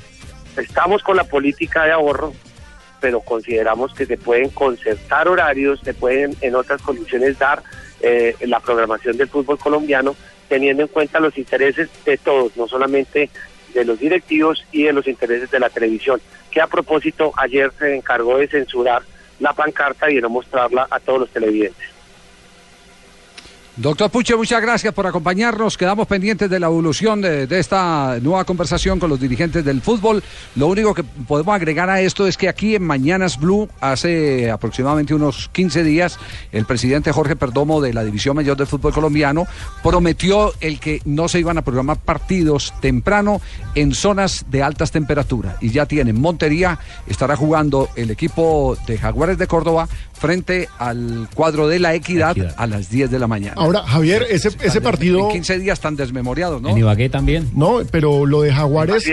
[0.56, 2.32] estamos con la política de ahorro,
[3.00, 7.62] pero consideramos que se pueden concertar horarios, se pueden en otras condiciones dar
[8.40, 10.16] la programación del fútbol colombiano,
[10.48, 13.30] teniendo en cuenta los intereses de todos, no solamente
[13.74, 16.20] de los directivos y de los intereses de la televisión,
[16.50, 19.02] que a propósito ayer se encargó de censurar
[19.38, 21.91] la pancarta y de no mostrarla a todos los televidentes.
[23.76, 25.78] Doctor Puche, muchas gracias por acompañarnos.
[25.78, 30.22] Quedamos pendientes de la evolución de, esta nueva conversación con los dirigentes del fútbol.
[30.56, 35.14] Lo único que podemos agregar a esto es que aquí en Mañanas Blue, hace aproximadamente
[35.14, 36.18] unos 15 días,
[36.52, 39.46] el presidente Jorge Perdomo de la División Mayor del Fútbol Colombiano
[39.82, 43.40] prometió el que no se iban a programar partidos temprano
[43.74, 45.56] en zonas de altas temperaturas.
[45.62, 49.88] Y ya tienen Montería, estará jugando el equipo de Jaguares de Córdoba
[50.22, 53.54] frente al cuadro de la Equidad, a las 10 de la mañana.
[53.56, 55.26] Ahora, Javier, ese, ese partido...
[55.26, 56.68] En 15 días están desmemoriados, ¿no?
[56.68, 57.50] En Ibagué también.
[57.56, 59.04] No, pero lo de Jaguares.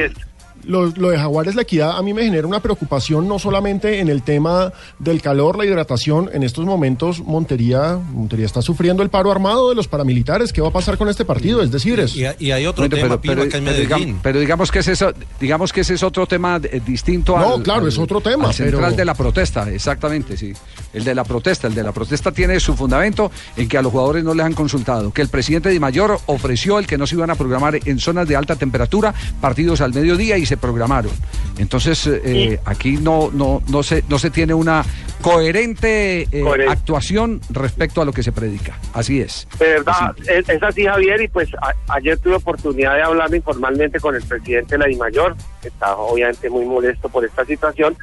[0.65, 4.09] Lo, lo de Jaguares, la equidad, a mí me genera una preocupación no solamente en
[4.09, 6.29] el tema del calor, la hidratación.
[6.33, 10.53] En estos momentos, Montería, Montería está sufriendo el paro armado de los paramilitares.
[10.53, 11.61] ¿Qué va a pasar con este partido?
[11.61, 12.15] Es decir, es.
[12.15, 14.91] Y, hay otro Bueno, tema, pero, pero- acá en pero digamos, pero digamos que ese
[14.93, 15.05] es,
[15.39, 18.47] digamos que ese es otro tema eh, distinto No, al, claro, al- es otro tema,
[18.47, 20.53] al central pero- de la protesta, exactamente, sí.
[20.93, 23.91] El de la protesta, el de la protesta tiene su fundamento en que a los
[23.91, 27.15] jugadores no les han consultado, que el presidente Di Mayor ofreció el que no se
[27.15, 31.11] iban a programar en zonas de alta temperatura partidos al mediodía y se programaron.
[31.57, 34.83] Entonces, eh, aquí no, no, no, se, no se tiene una
[35.21, 36.73] coherente eh, Coherente.
[36.73, 38.77] actuación respecto a lo que se predica.
[38.93, 39.47] Así es.
[39.59, 43.99] De verdad, es, es así Javier y pues a- ayer tuve oportunidad de hablar informalmente
[43.99, 47.95] con el presidente de la DIMAYOR, que está obviamente muy molesto por esta situación,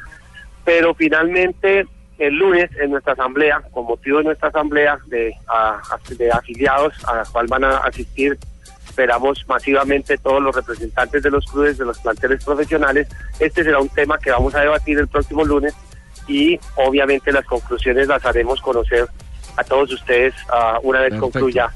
[0.63, 1.85] pero finalmente
[2.19, 5.81] el lunes en nuestra asamblea, con motivo de nuestra asamblea de, a-
[6.17, 8.37] de afiliados a la cual van a asistir,
[8.97, 13.07] esperamos masivamente todos los representantes de los clubes, de los planteles profesionales,
[13.39, 15.75] este será un tema que vamos a debatir el próximo lunes
[16.27, 19.05] y obviamente las conclusiones las haremos conocer
[19.55, 21.31] a todos ustedes ah, una vez Perfecto.
[21.31, 21.69] concluya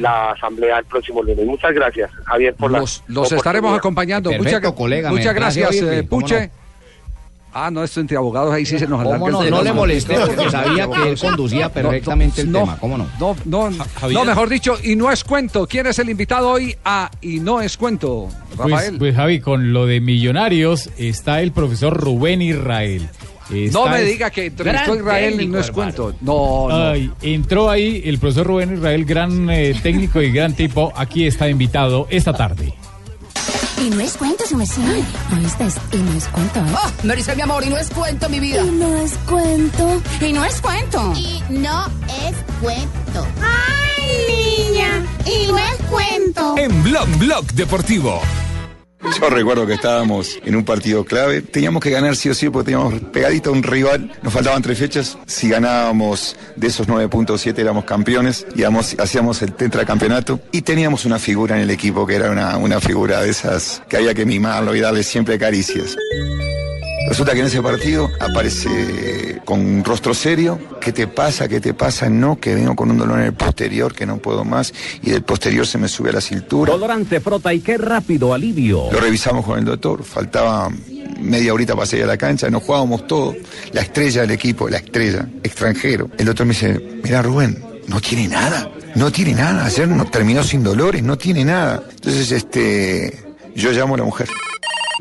[0.00, 1.46] la asamblea el próximo lunes.
[1.46, 4.30] Muchas gracias, Javier, por la Los, los estaremos acompañando.
[4.30, 6.50] Perfecto, muchas colega, muchas gracias, oírle, eh, ¿cómo Puche.
[7.54, 7.60] No?
[7.60, 9.18] Ah, no, esto entre abogados ahí sí se nos alarga.
[9.18, 9.58] ¿Cómo el no?
[9.58, 13.06] No le molesté porque sabía que él conducía perfectamente el tema, ¿cómo no?
[13.18, 15.66] No, no, no, mejor dicho, y no es cuento.
[15.66, 18.28] ¿Quién es el invitado hoy a Y no es cuento?
[18.56, 18.98] Pues, Rafael.
[18.98, 23.08] pues, Javi, con lo de Millonarios está el profesor Rubén Israel.
[23.72, 26.14] no me diga que entrevistó Israel y no es cuento.
[26.20, 26.88] No, no.
[26.90, 30.92] Ay, entró ahí el profesor Rubén Israel, gran eh, técnico y gran tipo.
[30.96, 32.74] Aquí está invitado esta tarde.
[33.84, 34.82] Y no es cuento, su mesía.
[35.36, 35.68] ¿Oíste?
[35.92, 36.74] Y no es cuento, ¿eh?
[36.74, 38.64] Ah, me dice mi amor, y no es cuento, mi vida.
[38.64, 40.02] Y no es cuento.
[40.22, 41.12] Y no es cuento.
[41.14, 41.86] Y no
[42.26, 43.26] es cuento.
[43.42, 45.04] ¡Ay, niña!
[45.26, 46.54] Y no es cuento.
[46.56, 48.22] En Blog Blog Deportivo.
[49.20, 51.42] Yo recuerdo que estábamos en un partido clave.
[51.42, 54.12] Teníamos que ganar sí o sí porque teníamos pegadito a un rival.
[54.22, 55.18] Nos faltaban tres fechas.
[55.26, 58.46] Si ganábamos de esos 9.7 éramos campeones.
[58.54, 60.40] Y hacíamos el tetracampeonato.
[60.52, 63.96] Y teníamos una figura en el equipo que era una, una figura de esas que
[63.96, 65.96] había que mimarlo y darle siempre caricias.
[67.08, 70.58] Resulta que en ese partido aparece con un rostro serio.
[70.80, 71.48] ¿Qué te pasa?
[71.48, 72.08] ¿Qué te pasa?
[72.08, 74.72] No, que vengo con un dolor en el posterior que no puedo más.
[75.02, 76.72] Y del posterior se me sube a la cintura.
[76.72, 78.90] Colorante frota y qué rápido alivio.
[78.90, 80.70] Lo revisamos con el doctor, faltaba
[81.20, 83.34] media horita para salir a la cancha, nos jugábamos todo.
[83.72, 86.10] La estrella del equipo, la estrella, extranjero.
[86.18, 89.66] El doctor me dice, mira Rubén, no tiene nada, no tiene nada.
[89.66, 91.82] Ayer no, terminó sin dolores, no tiene nada.
[91.90, 93.22] Entonces, este,
[93.54, 94.28] yo llamo a la mujer.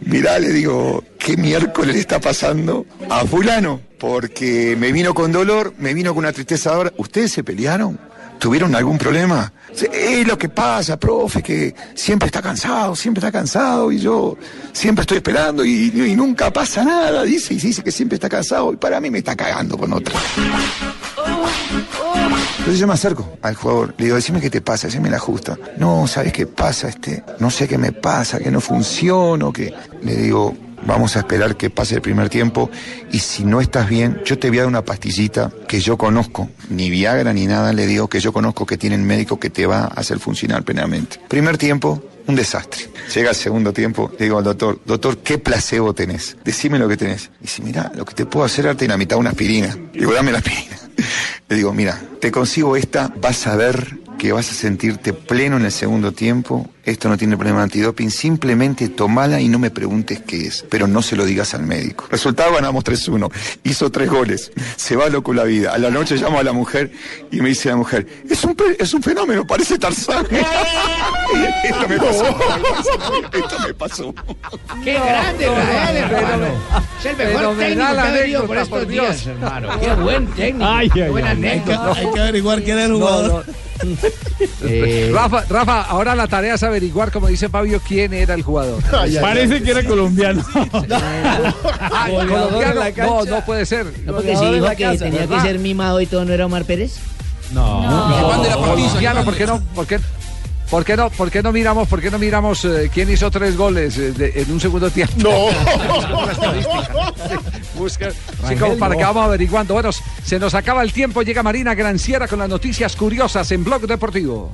[0.02, 3.80] Mirá, le digo, ¿qué miércoles le está pasando a fulano?
[4.00, 6.92] Porque me vino con dolor, me vino con una tristeza ahora.
[6.98, 8.00] ¿Ustedes se pelearon?
[8.40, 9.54] ¿Tuvieron algún problema?
[9.72, 14.38] Es lo que pasa, profe, que siempre está cansado, siempre está cansado y yo
[14.74, 17.24] siempre estoy esperando y, y nunca pasa nada.
[17.24, 20.14] Dice y dice que siempre está cansado y para mí me está cagando con otra.
[22.60, 25.58] Entonces yo me acerco al jugador, le digo, decime qué te pasa, decime la justa.
[25.78, 26.88] No, ¿sabes qué pasa?
[26.88, 29.74] Este, no sé qué me pasa, que no funciono, que...
[30.02, 32.70] Le digo, vamos a esperar que pase el primer tiempo
[33.12, 36.50] y si no estás bien, yo te voy a dar una pastillita que yo conozco,
[36.70, 39.66] ni Viagra ni nada, le digo que yo conozco que tiene el médico que te
[39.66, 41.20] va a hacer funcionar plenamente.
[41.28, 42.90] Primer tiempo, un desastre.
[43.14, 46.38] Llega el segundo tiempo, le digo al doctor, doctor, ¿qué placebo tenés?
[46.44, 47.30] Decime lo que tenés.
[47.40, 49.76] Y dice, mira, lo que te puedo hacer es darte la mitad una aspirina.
[49.94, 50.78] Digo, dame la aspirina.
[51.54, 55.66] Le digo, mira, te consigo esta, vas a ver que vas a sentirte pleno en
[55.66, 56.68] el segundo tiempo.
[56.86, 60.86] Esto no tiene problema de antidoping, simplemente tomala y no me preguntes qué es, pero
[60.86, 62.08] no se lo digas al médico.
[62.12, 63.32] Resultado ganamos 3-1,
[63.64, 65.74] hizo tres goles, se va loco la vida.
[65.74, 66.92] A la noche llamo a la mujer
[67.32, 70.28] y me dice la mujer, es un, es un fenómeno, parece Tarzán.
[71.64, 72.26] esto me pasó,
[73.34, 74.16] esto me pasó.
[74.84, 76.46] ¡Qué grande, Israel, hermano!
[77.00, 79.80] Es el mejor técnico que ha venido por estos días, hermano.
[79.80, 80.66] ¡Qué buen técnico!
[80.70, 81.38] Ay, ¡Qué ay, buena ay.
[81.38, 81.94] anécdota!
[81.94, 83.46] Hay que averiguar quién es el jugador.
[84.66, 88.82] Eh, Rafa, Rafa, ahora la tarea es averiguar, como dice Fabio, quién era el jugador.
[89.22, 90.44] Parece que era colombiano.
[91.96, 93.86] Ah, colombiano, no, no puede ser.
[94.06, 96.96] No, porque si dijo que tenía que ser mimado y todo, ¿no era Omar Pérez?
[97.52, 99.24] No, No.
[99.26, 99.62] ¿por qué no?
[99.76, 100.00] ¿Por qué?
[100.70, 103.56] ¿Por qué no, por qué no miramos, por qué no miramos eh, quién hizo tres
[103.56, 105.14] goles eh, de- en un segundo tiempo?
[105.18, 105.30] No.
[107.78, 109.00] Busca, sí, como para no.
[109.00, 109.76] que vamos averiguando.
[109.76, 111.22] Bueno, se nos acaba el tiempo.
[111.22, 114.52] Llega Marina Granciera con las noticias curiosas en Blog Deportivo.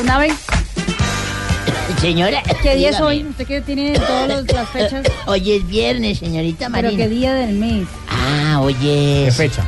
[0.00, 0.34] Una vez.
[2.00, 2.42] Señora.
[2.62, 3.24] ¿Qué día es hoy?
[3.24, 5.06] ¿Usted que tiene todas las fechas?
[5.26, 7.04] Hoy es viernes, señorita Pero Marina.
[7.04, 7.86] qué día del mes.
[8.08, 9.22] Ah, oye.
[9.26, 9.62] ¿Qué fecha?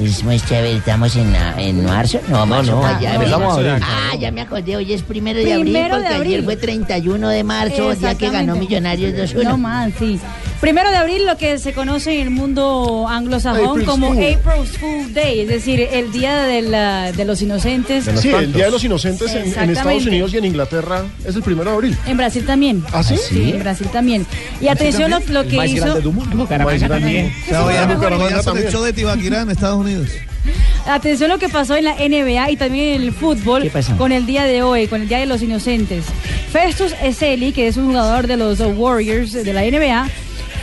[0.00, 2.20] Es muestra, a ver, ¿estamos en, la- en marzo?
[2.28, 3.68] No, marzo no, empezamos abril.
[3.70, 3.84] abril.
[3.86, 6.32] Ah, ya me acordé, hoy es primero de abril, Primero de porque abril.
[6.34, 8.54] ayer fue 31 de marzo, día que ganó.
[8.56, 9.42] Millonarios 2-1.
[9.44, 10.20] No más, sí.
[10.60, 14.24] Primero de abril, lo que se conoce en el mundo anglosajón como Fool.
[14.24, 18.04] April's Fool Day, es decir, el día de, la- de los inocentes.
[18.20, 20.08] Sí, el Día de los Inocentes en, en Estados Exactamente.
[20.10, 21.96] Unidos y en Inglaterra es el primero de abril.
[22.06, 22.84] En Brasil también.
[22.92, 23.16] ¿Ah, sí?
[23.32, 24.26] en Brasil también.
[24.60, 26.00] Y atención lo, lo que hizo.
[26.00, 26.08] Ya.
[26.36, 26.88] Bucaramanga
[28.82, 30.10] de Tibaquirá en Estados Unidos.
[30.86, 34.44] Atención lo que pasó en la NBA y también en el fútbol con el día
[34.44, 36.04] de hoy, con el Día de los Inocentes.
[36.52, 40.08] Festus Ezeli, que es un jugador de los Warriors de la NBA,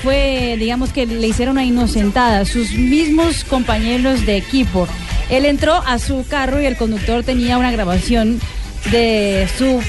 [0.02, 4.88] fue, digamos que le hicieron una inocentada, sus mismos compañeros de equipo.
[5.30, 8.40] Él entró a su carro y el conductor tenía una grabación
[8.92, 9.82] de su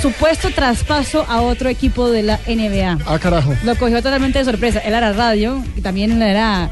[0.00, 2.98] supuesto traspaso a otro equipo de la NBA.
[3.06, 3.54] Ah, carajo.
[3.62, 4.80] Lo cogió totalmente de sorpresa.
[4.80, 6.70] Él era radio y también era,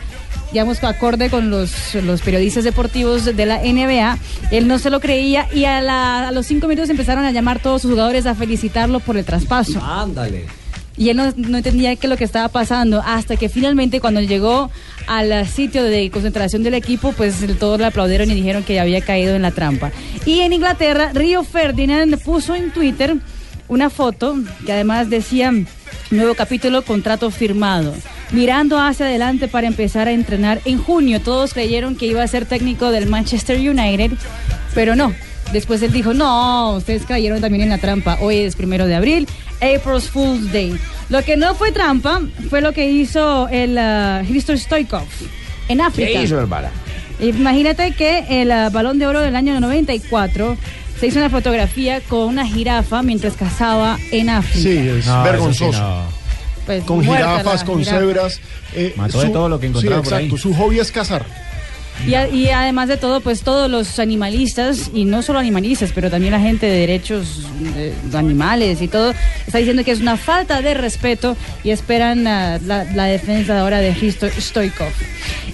[0.53, 4.19] digamos, acorde con los, los periodistas deportivos de la NBA.
[4.51, 7.61] Él no se lo creía y a, la- a los cinco minutos empezaron a llamar
[7.61, 9.81] todos sus jugadores a felicitarlo por el traspaso.
[9.83, 10.47] Ándale.
[10.97, 14.21] Y él no, no entendía qué es lo que estaba pasando hasta que finalmente cuando
[14.21, 14.71] llegó
[15.07, 19.35] al sitio de concentración del equipo, pues todos le aplaudieron y dijeron que había caído
[19.35, 19.93] en la trampa.
[20.27, 23.17] Y en Inglaterra, Río Ferdinand puso en Twitter
[23.69, 24.37] una foto
[24.67, 25.53] que además decía
[26.11, 27.95] nuevo capítulo, contrato firmado.
[28.33, 32.47] Mirando hacia adelante para empezar a entrenar en junio, todos creyeron que iba a ser
[32.47, 34.13] técnico del Manchester United,
[34.75, 35.13] pero no.
[35.53, 38.19] Después él dijo, no, ustedes cayeron también en la trampa.
[38.21, 39.27] Hoy es primero de abril,
[39.57, 40.79] April's Fool's Day.
[41.09, 45.03] Lo que no fue trampa fue lo que hizo el uh, Hristo Stoikov
[45.69, 46.11] en África.
[46.13, 46.71] ¿Qué hizo, hermana?
[47.19, 50.57] Imagínate que el ah, balón de oro del año 94
[50.99, 54.61] se hizo una fotografía con una jirafa mientras cazaba en África.
[54.63, 56.05] Sí, es No, vergonzoso.
[56.67, 57.99] Pues, Con jirafas, con jirafa.
[57.99, 58.41] cebras.
[58.75, 60.25] eh, Mató de todo lo que encontraba sí, por ahí.
[60.27, 60.43] exacto.
[60.49, 61.25] Su hobby es cazar.
[62.07, 66.09] Y, a- y además de todo, pues todos los animalistas, y no solo animalistas, pero
[66.11, 69.13] también la gente de derechos de, de animales y todo,
[69.47, 73.81] está diciendo que es una falta de respeto y esperan ah, la, la defensa ahora
[73.81, 74.89] de Hristo Stoikov.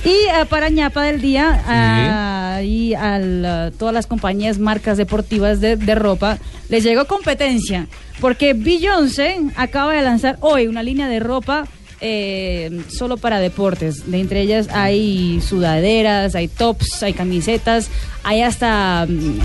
[0.05, 5.77] Y ah, para ñapa del día, ah, y a todas las compañías, marcas deportivas de,
[5.77, 7.89] de ropa, les llegó competencia,
[8.21, 11.67] porque Beyoncé acaba de lanzar hoy una línea de ropa
[12.01, 14.11] eh, solo para deportes.
[14.11, 17.89] De entre ellas hay sudaderas, hay tops, hay camisetas,
[18.23, 19.39] hay hasta mm,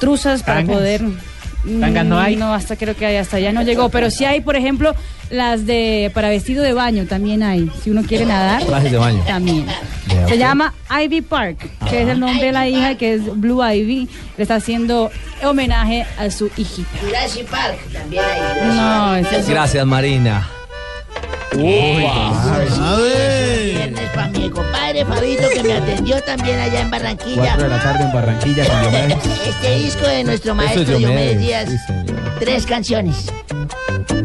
[0.00, 0.76] truzas para Tangas.
[0.76, 1.02] poder.
[1.80, 2.36] Tangas no Mm, hay.
[2.36, 3.88] No, hasta creo que hay, hasta allá no llegó.
[3.88, 4.94] Pero sí hay, por ejemplo,
[5.30, 7.70] las de para vestido de baño también hay.
[7.82, 8.64] Si uno quiere nadar.
[8.64, 9.22] Trajes de baño.
[9.26, 9.66] También.
[10.28, 11.58] Se llama Ivy Park,
[11.90, 14.08] que es el nombre de la hija, que es Blue Ivy.
[14.36, 15.10] Le está haciendo
[15.42, 16.88] homenaje a su hijita.
[17.02, 18.68] Jurassic Park también hay.
[18.68, 20.48] No, es Gracias, Marina.
[21.54, 22.64] Viernes para
[24.50, 27.54] compadre Fabito que me atendió también allá en Barranquilla.
[27.56, 29.26] 4 de la tarde en Barranquilla con Diomedes.
[29.46, 31.68] Este disco de nuestro maestro es Diomedes, Díaz.
[32.38, 33.26] Tres canciones.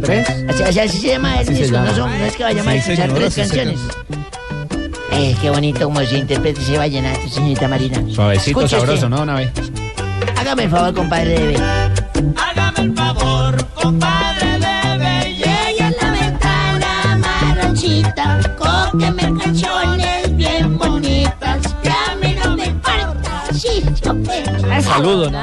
[0.02, 0.28] ¿Tres?
[0.50, 1.78] Así, así, se llama el así disco.
[1.78, 3.80] No, son, no, es que vaya a escuchar tres canciones.
[5.12, 8.04] Eh, qué bonito como se interpreta a llenar, señorita Marina.
[8.14, 9.22] Suavecito, sabroso, ¿no?
[9.22, 9.52] Una vez.
[10.36, 11.58] Hágame el favor, compadre Debe.
[12.36, 15.36] Hágame el favor, compadre Debe.
[15.36, 19.83] Llega a la ventana, maranchita, cógeme el cachorro.
[24.82, 25.40] Saludo, ¿no?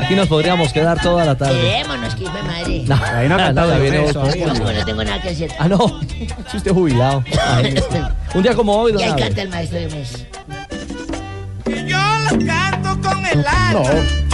[0.00, 1.60] Aquí nos podríamos quedar toda la tarde.
[1.60, 2.84] Quedémonos, que de madre.
[2.86, 3.38] No, ahí no.
[3.38, 5.50] No, no tengo nada que hacer.
[5.58, 6.00] Ah, no.
[6.50, 7.24] Si usted es jubilado.
[8.34, 10.26] Un día como hoy, don Y ahí canta el maestro de mes.
[13.72, 13.82] No,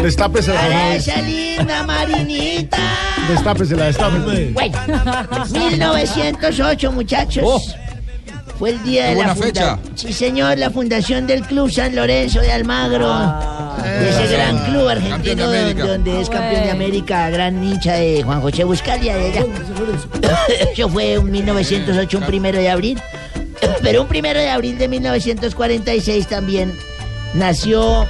[0.02, 0.60] destápesela.
[0.60, 2.78] Para esa linda marinita.
[3.28, 4.50] Destápesela, destápesela.
[4.52, 4.78] Bueno,
[5.52, 7.76] 1908, muchachos.
[8.58, 9.78] Fue el día de la fecha.
[9.94, 13.08] Sí, señor, la fundación del Club San Lorenzo de Almagro.
[13.84, 18.22] de ese gran club de argentino donde, donde es campeón de América, gran hincha de
[18.24, 19.44] Juan José Buscalia de allá.
[20.72, 23.00] Eso fue en 1908, un primero de abril.
[23.82, 26.72] Pero un primero de abril de 1946 también
[27.34, 28.06] nació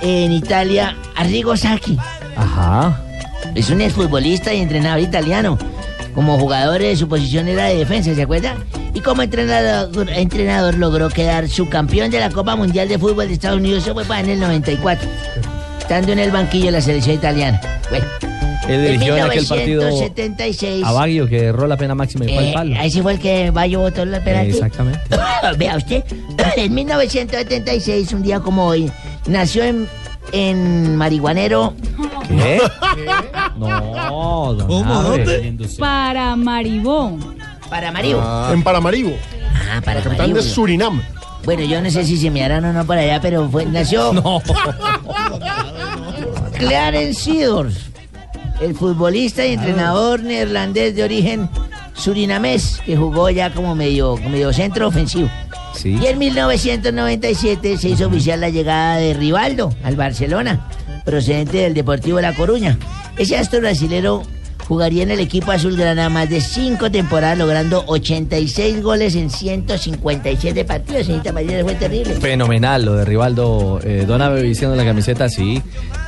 [0.00, 1.98] en Italia Arrigo Sacchi.
[2.36, 2.98] Ajá.
[3.54, 5.58] Es un exfutbolista y entrenador italiano.
[6.14, 8.56] Como jugador, eh, su posición era de defensa, ¿se acuerda?
[8.94, 13.58] Y como entrenador, entrenador logró quedar subcampeón de la Copa Mundial de Fútbol de Estados
[13.58, 13.84] Unidos.
[13.84, 15.08] Eso fue para en el 94.
[15.78, 17.60] Estando en el banquillo de la selección italiana.
[17.88, 18.06] Bueno,
[18.68, 20.84] Él dirigió en en aquel partido 1976.
[20.84, 22.76] a Baggio que erró la pena máxima y fue al eh, palo.
[22.78, 24.52] ahí sí fue el que Bayo botó la penalti.
[24.52, 25.00] Exactamente.
[25.58, 26.04] Vea usted,
[26.56, 28.90] en 1976, un día como hoy,
[29.26, 29.88] nació en,
[30.32, 31.74] en Marihuanero.
[32.28, 32.60] ¿Qué?
[33.56, 35.02] No, don ¿Cómo?
[35.02, 35.56] ¿Dónde?
[35.78, 37.18] Para Maribó.
[37.70, 38.20] Para Maribo.
[38.52, 39.16] En Paramaribo.
[39.72, 40.38] Ah, para Capital Maribo.
[40.38, 41.02] de Surinam.
[41.44, 44.12] Bueno, yo no sé si se me harán o no por allá, pero fue, nació.
[44.20, 44.42] No.
[46.58, 47.74] Clarence Seedorf,
[48.60, 51.48] el futbolista y entrenador neerlandés de origen
[51.94, 55.30] surinamés, que jugó ya como medio, como medio centro ofensivo.
[55.74, 55.98] Sí.
[56.02, 60.68] Y en 1997 se hizo oficial la llegada de Rivaldo al Barcelona,
[61.04, 62.76] procedente del Deportivo La Coruña.
[63.16, 64.22] Ese astro brasilero
[64.70, 71.06] jugaría en el equipo azulgrana más de cinco temporadas, logrando 86 goles en 157 partidos.
[71.06, 72.14] Señorita María, fue terrible.
[72.14, 75.60] Fenomenal lo de Rivaldo eh, Don Abe vistiendo la camiseta así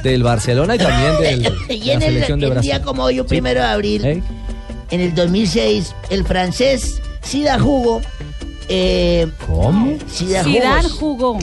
[0.05, 2.70] del Barcelona y también del, de la en el, selección de el Brasil.
[2.70, 3.30] día como hoy, un Sí.
[3.30, 4.22] primero de abril, ¿Eh?
[4.93, 8.01] en el 2006, el francés Sida Hugo.
[8.68, 9.97] Eh, ¿Cómo?
[10.06, 10.44] Sida
[11.01, 11.36] jugó.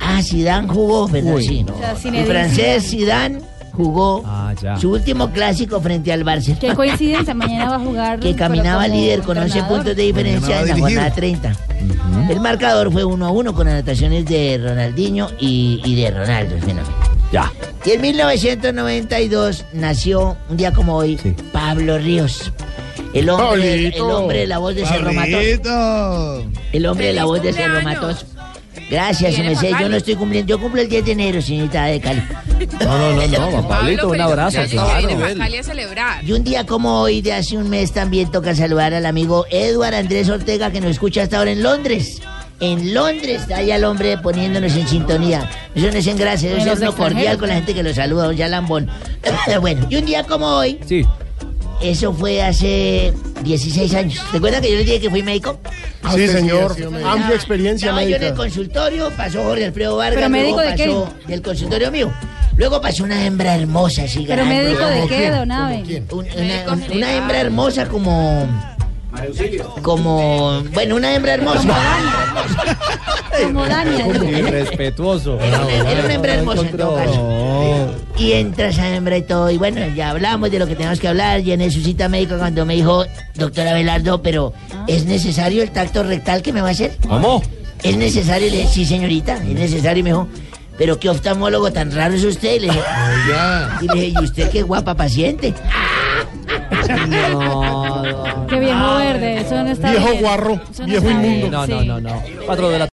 [0.00, 1.34] Ah, Zidane jugó, ¿verdad?
[1.34, 1.62] Uy, sí.
[1.62, 1.74] no.
[1.74, 3.38] O sea, El francés Zidane.
[3.78, 4.76] Jugó Ah, ya.
[4.76, 6.74] su último clásico frente al Qué Barcelona.
[6.74, 8.18] coincidencia, mañana va a jugar.
[8.20, 9.76] Que caminaba líder con 11 entrenador.
[9.76, 11.56] puntos de diferencia en la jornada 30.
[12.28, 16.56] El marcador fue 1 a 1 con anotaciones de Ronaldinho y, y de Ronaldo.
[17.32, 17.52] Ya.
[17.84, 21.16] Y en 1992 nació, un día como hoy,
[21.52, 22.52] Pablo Ríos.
[23.14, 25.40] El hombre, el, hombre de la voz de Cerro Matos.
[26.72, 28.26] El hombre de la voz de Cerro Matos.
[28.90, 29.72] Gracias, su merced.
[29.80, 30.48] Yo no estoy cumpliendo.
[30.48, 32.22] Yo cumplo el 10 de enero, señorita de Cali.
[32.80, 34.60] No, no, no, no, Juan Pablito, un abrazo.
[34.70, 35.08] claro.
[35.08, 36.24] a celebrar.
[36.24, 39.94] Y un día como hoy, de hace un mes, también toca saludar al amigo Edward
[39.94, 42.20] Andrés Ortega, que nos escucha hasta ahora en Londres.
[42.60, 45.48] En Londres está allá el hombre poniéndonos en sintonía.
[45.74, 48.28] Eso no es en gracia, eso es uno cordial con la gente que lo saluda,
[48.28, 48.90] un ya lambón.
[49.60, 51.04] bueno, y un día como hoy, Sí.
[51.82, 54.20] Eso fue hace 16 años.
[54.32, 55.58] ¿Recuerdan que yo les dije que fui médico?
[56.02, 56.72] Ah, Sí, señor.
[57.04, 58.36] Amplia experiencia Estaba yo en el médica.
[58.36, 60.86] consultorio, pasó Jorge Alfredo Vargas, ¿Pero luego médico de qué?
[60.90, 62.12] pasó del consultorio mío.
[62.56, 66.02] Luego pasó una hembra hermosa, así ¿Pero grande, médico de qué, don Abe?
[66.10, 68.46] un- una, un- una hembra hermosa como.
[69.82, 70.62] Como.
[70.72, 71.68] Bueno, una hembra hermosa.
[73.42, 74.22] Como Daniel.
[74.38, 75.38] Irrespetuoso.
[75.40, 77.94] Era una- era una hembra hermosa en todo caso.
[78.16, 79.50] Y entra esa hembra y todo.
[79.50, 81.40] Y bueno, ya hablamos de lo que tenemos que hablar.
[81.40, 83.04] Y en su cita médica cuando me dijo,
[83.34, 84.52] doctora Belardo, pero
[84.86, 86.96] ¿es necesario el tacto rectal que me va a hacer?
[87.08, 87.42] ¿Cómo?
[87.82, 88.48] ¿Es necesario?
[88.48, 90.00] Y le dije, sí, señorita, es necesario.
[90.00, 90.28] Y me dijo,
[90.76, 92.56] pero qué oftalmólogo tan raro es usted.
[92.56, 92.80] Y le dije,
[93.82, 95.54] y le dije, ¿y usted qué guapa paciente?
[97.08, 98.46] No, no.
[98.46, 100.22] Qué viejo verde, eso no está Viejo bien.
[100.22, 101.66] guarro, Eso no viejo está bien, inmundo.
[101.66, 102.22] No, no, no, no.
[102.46, 102.86] Cuatro de la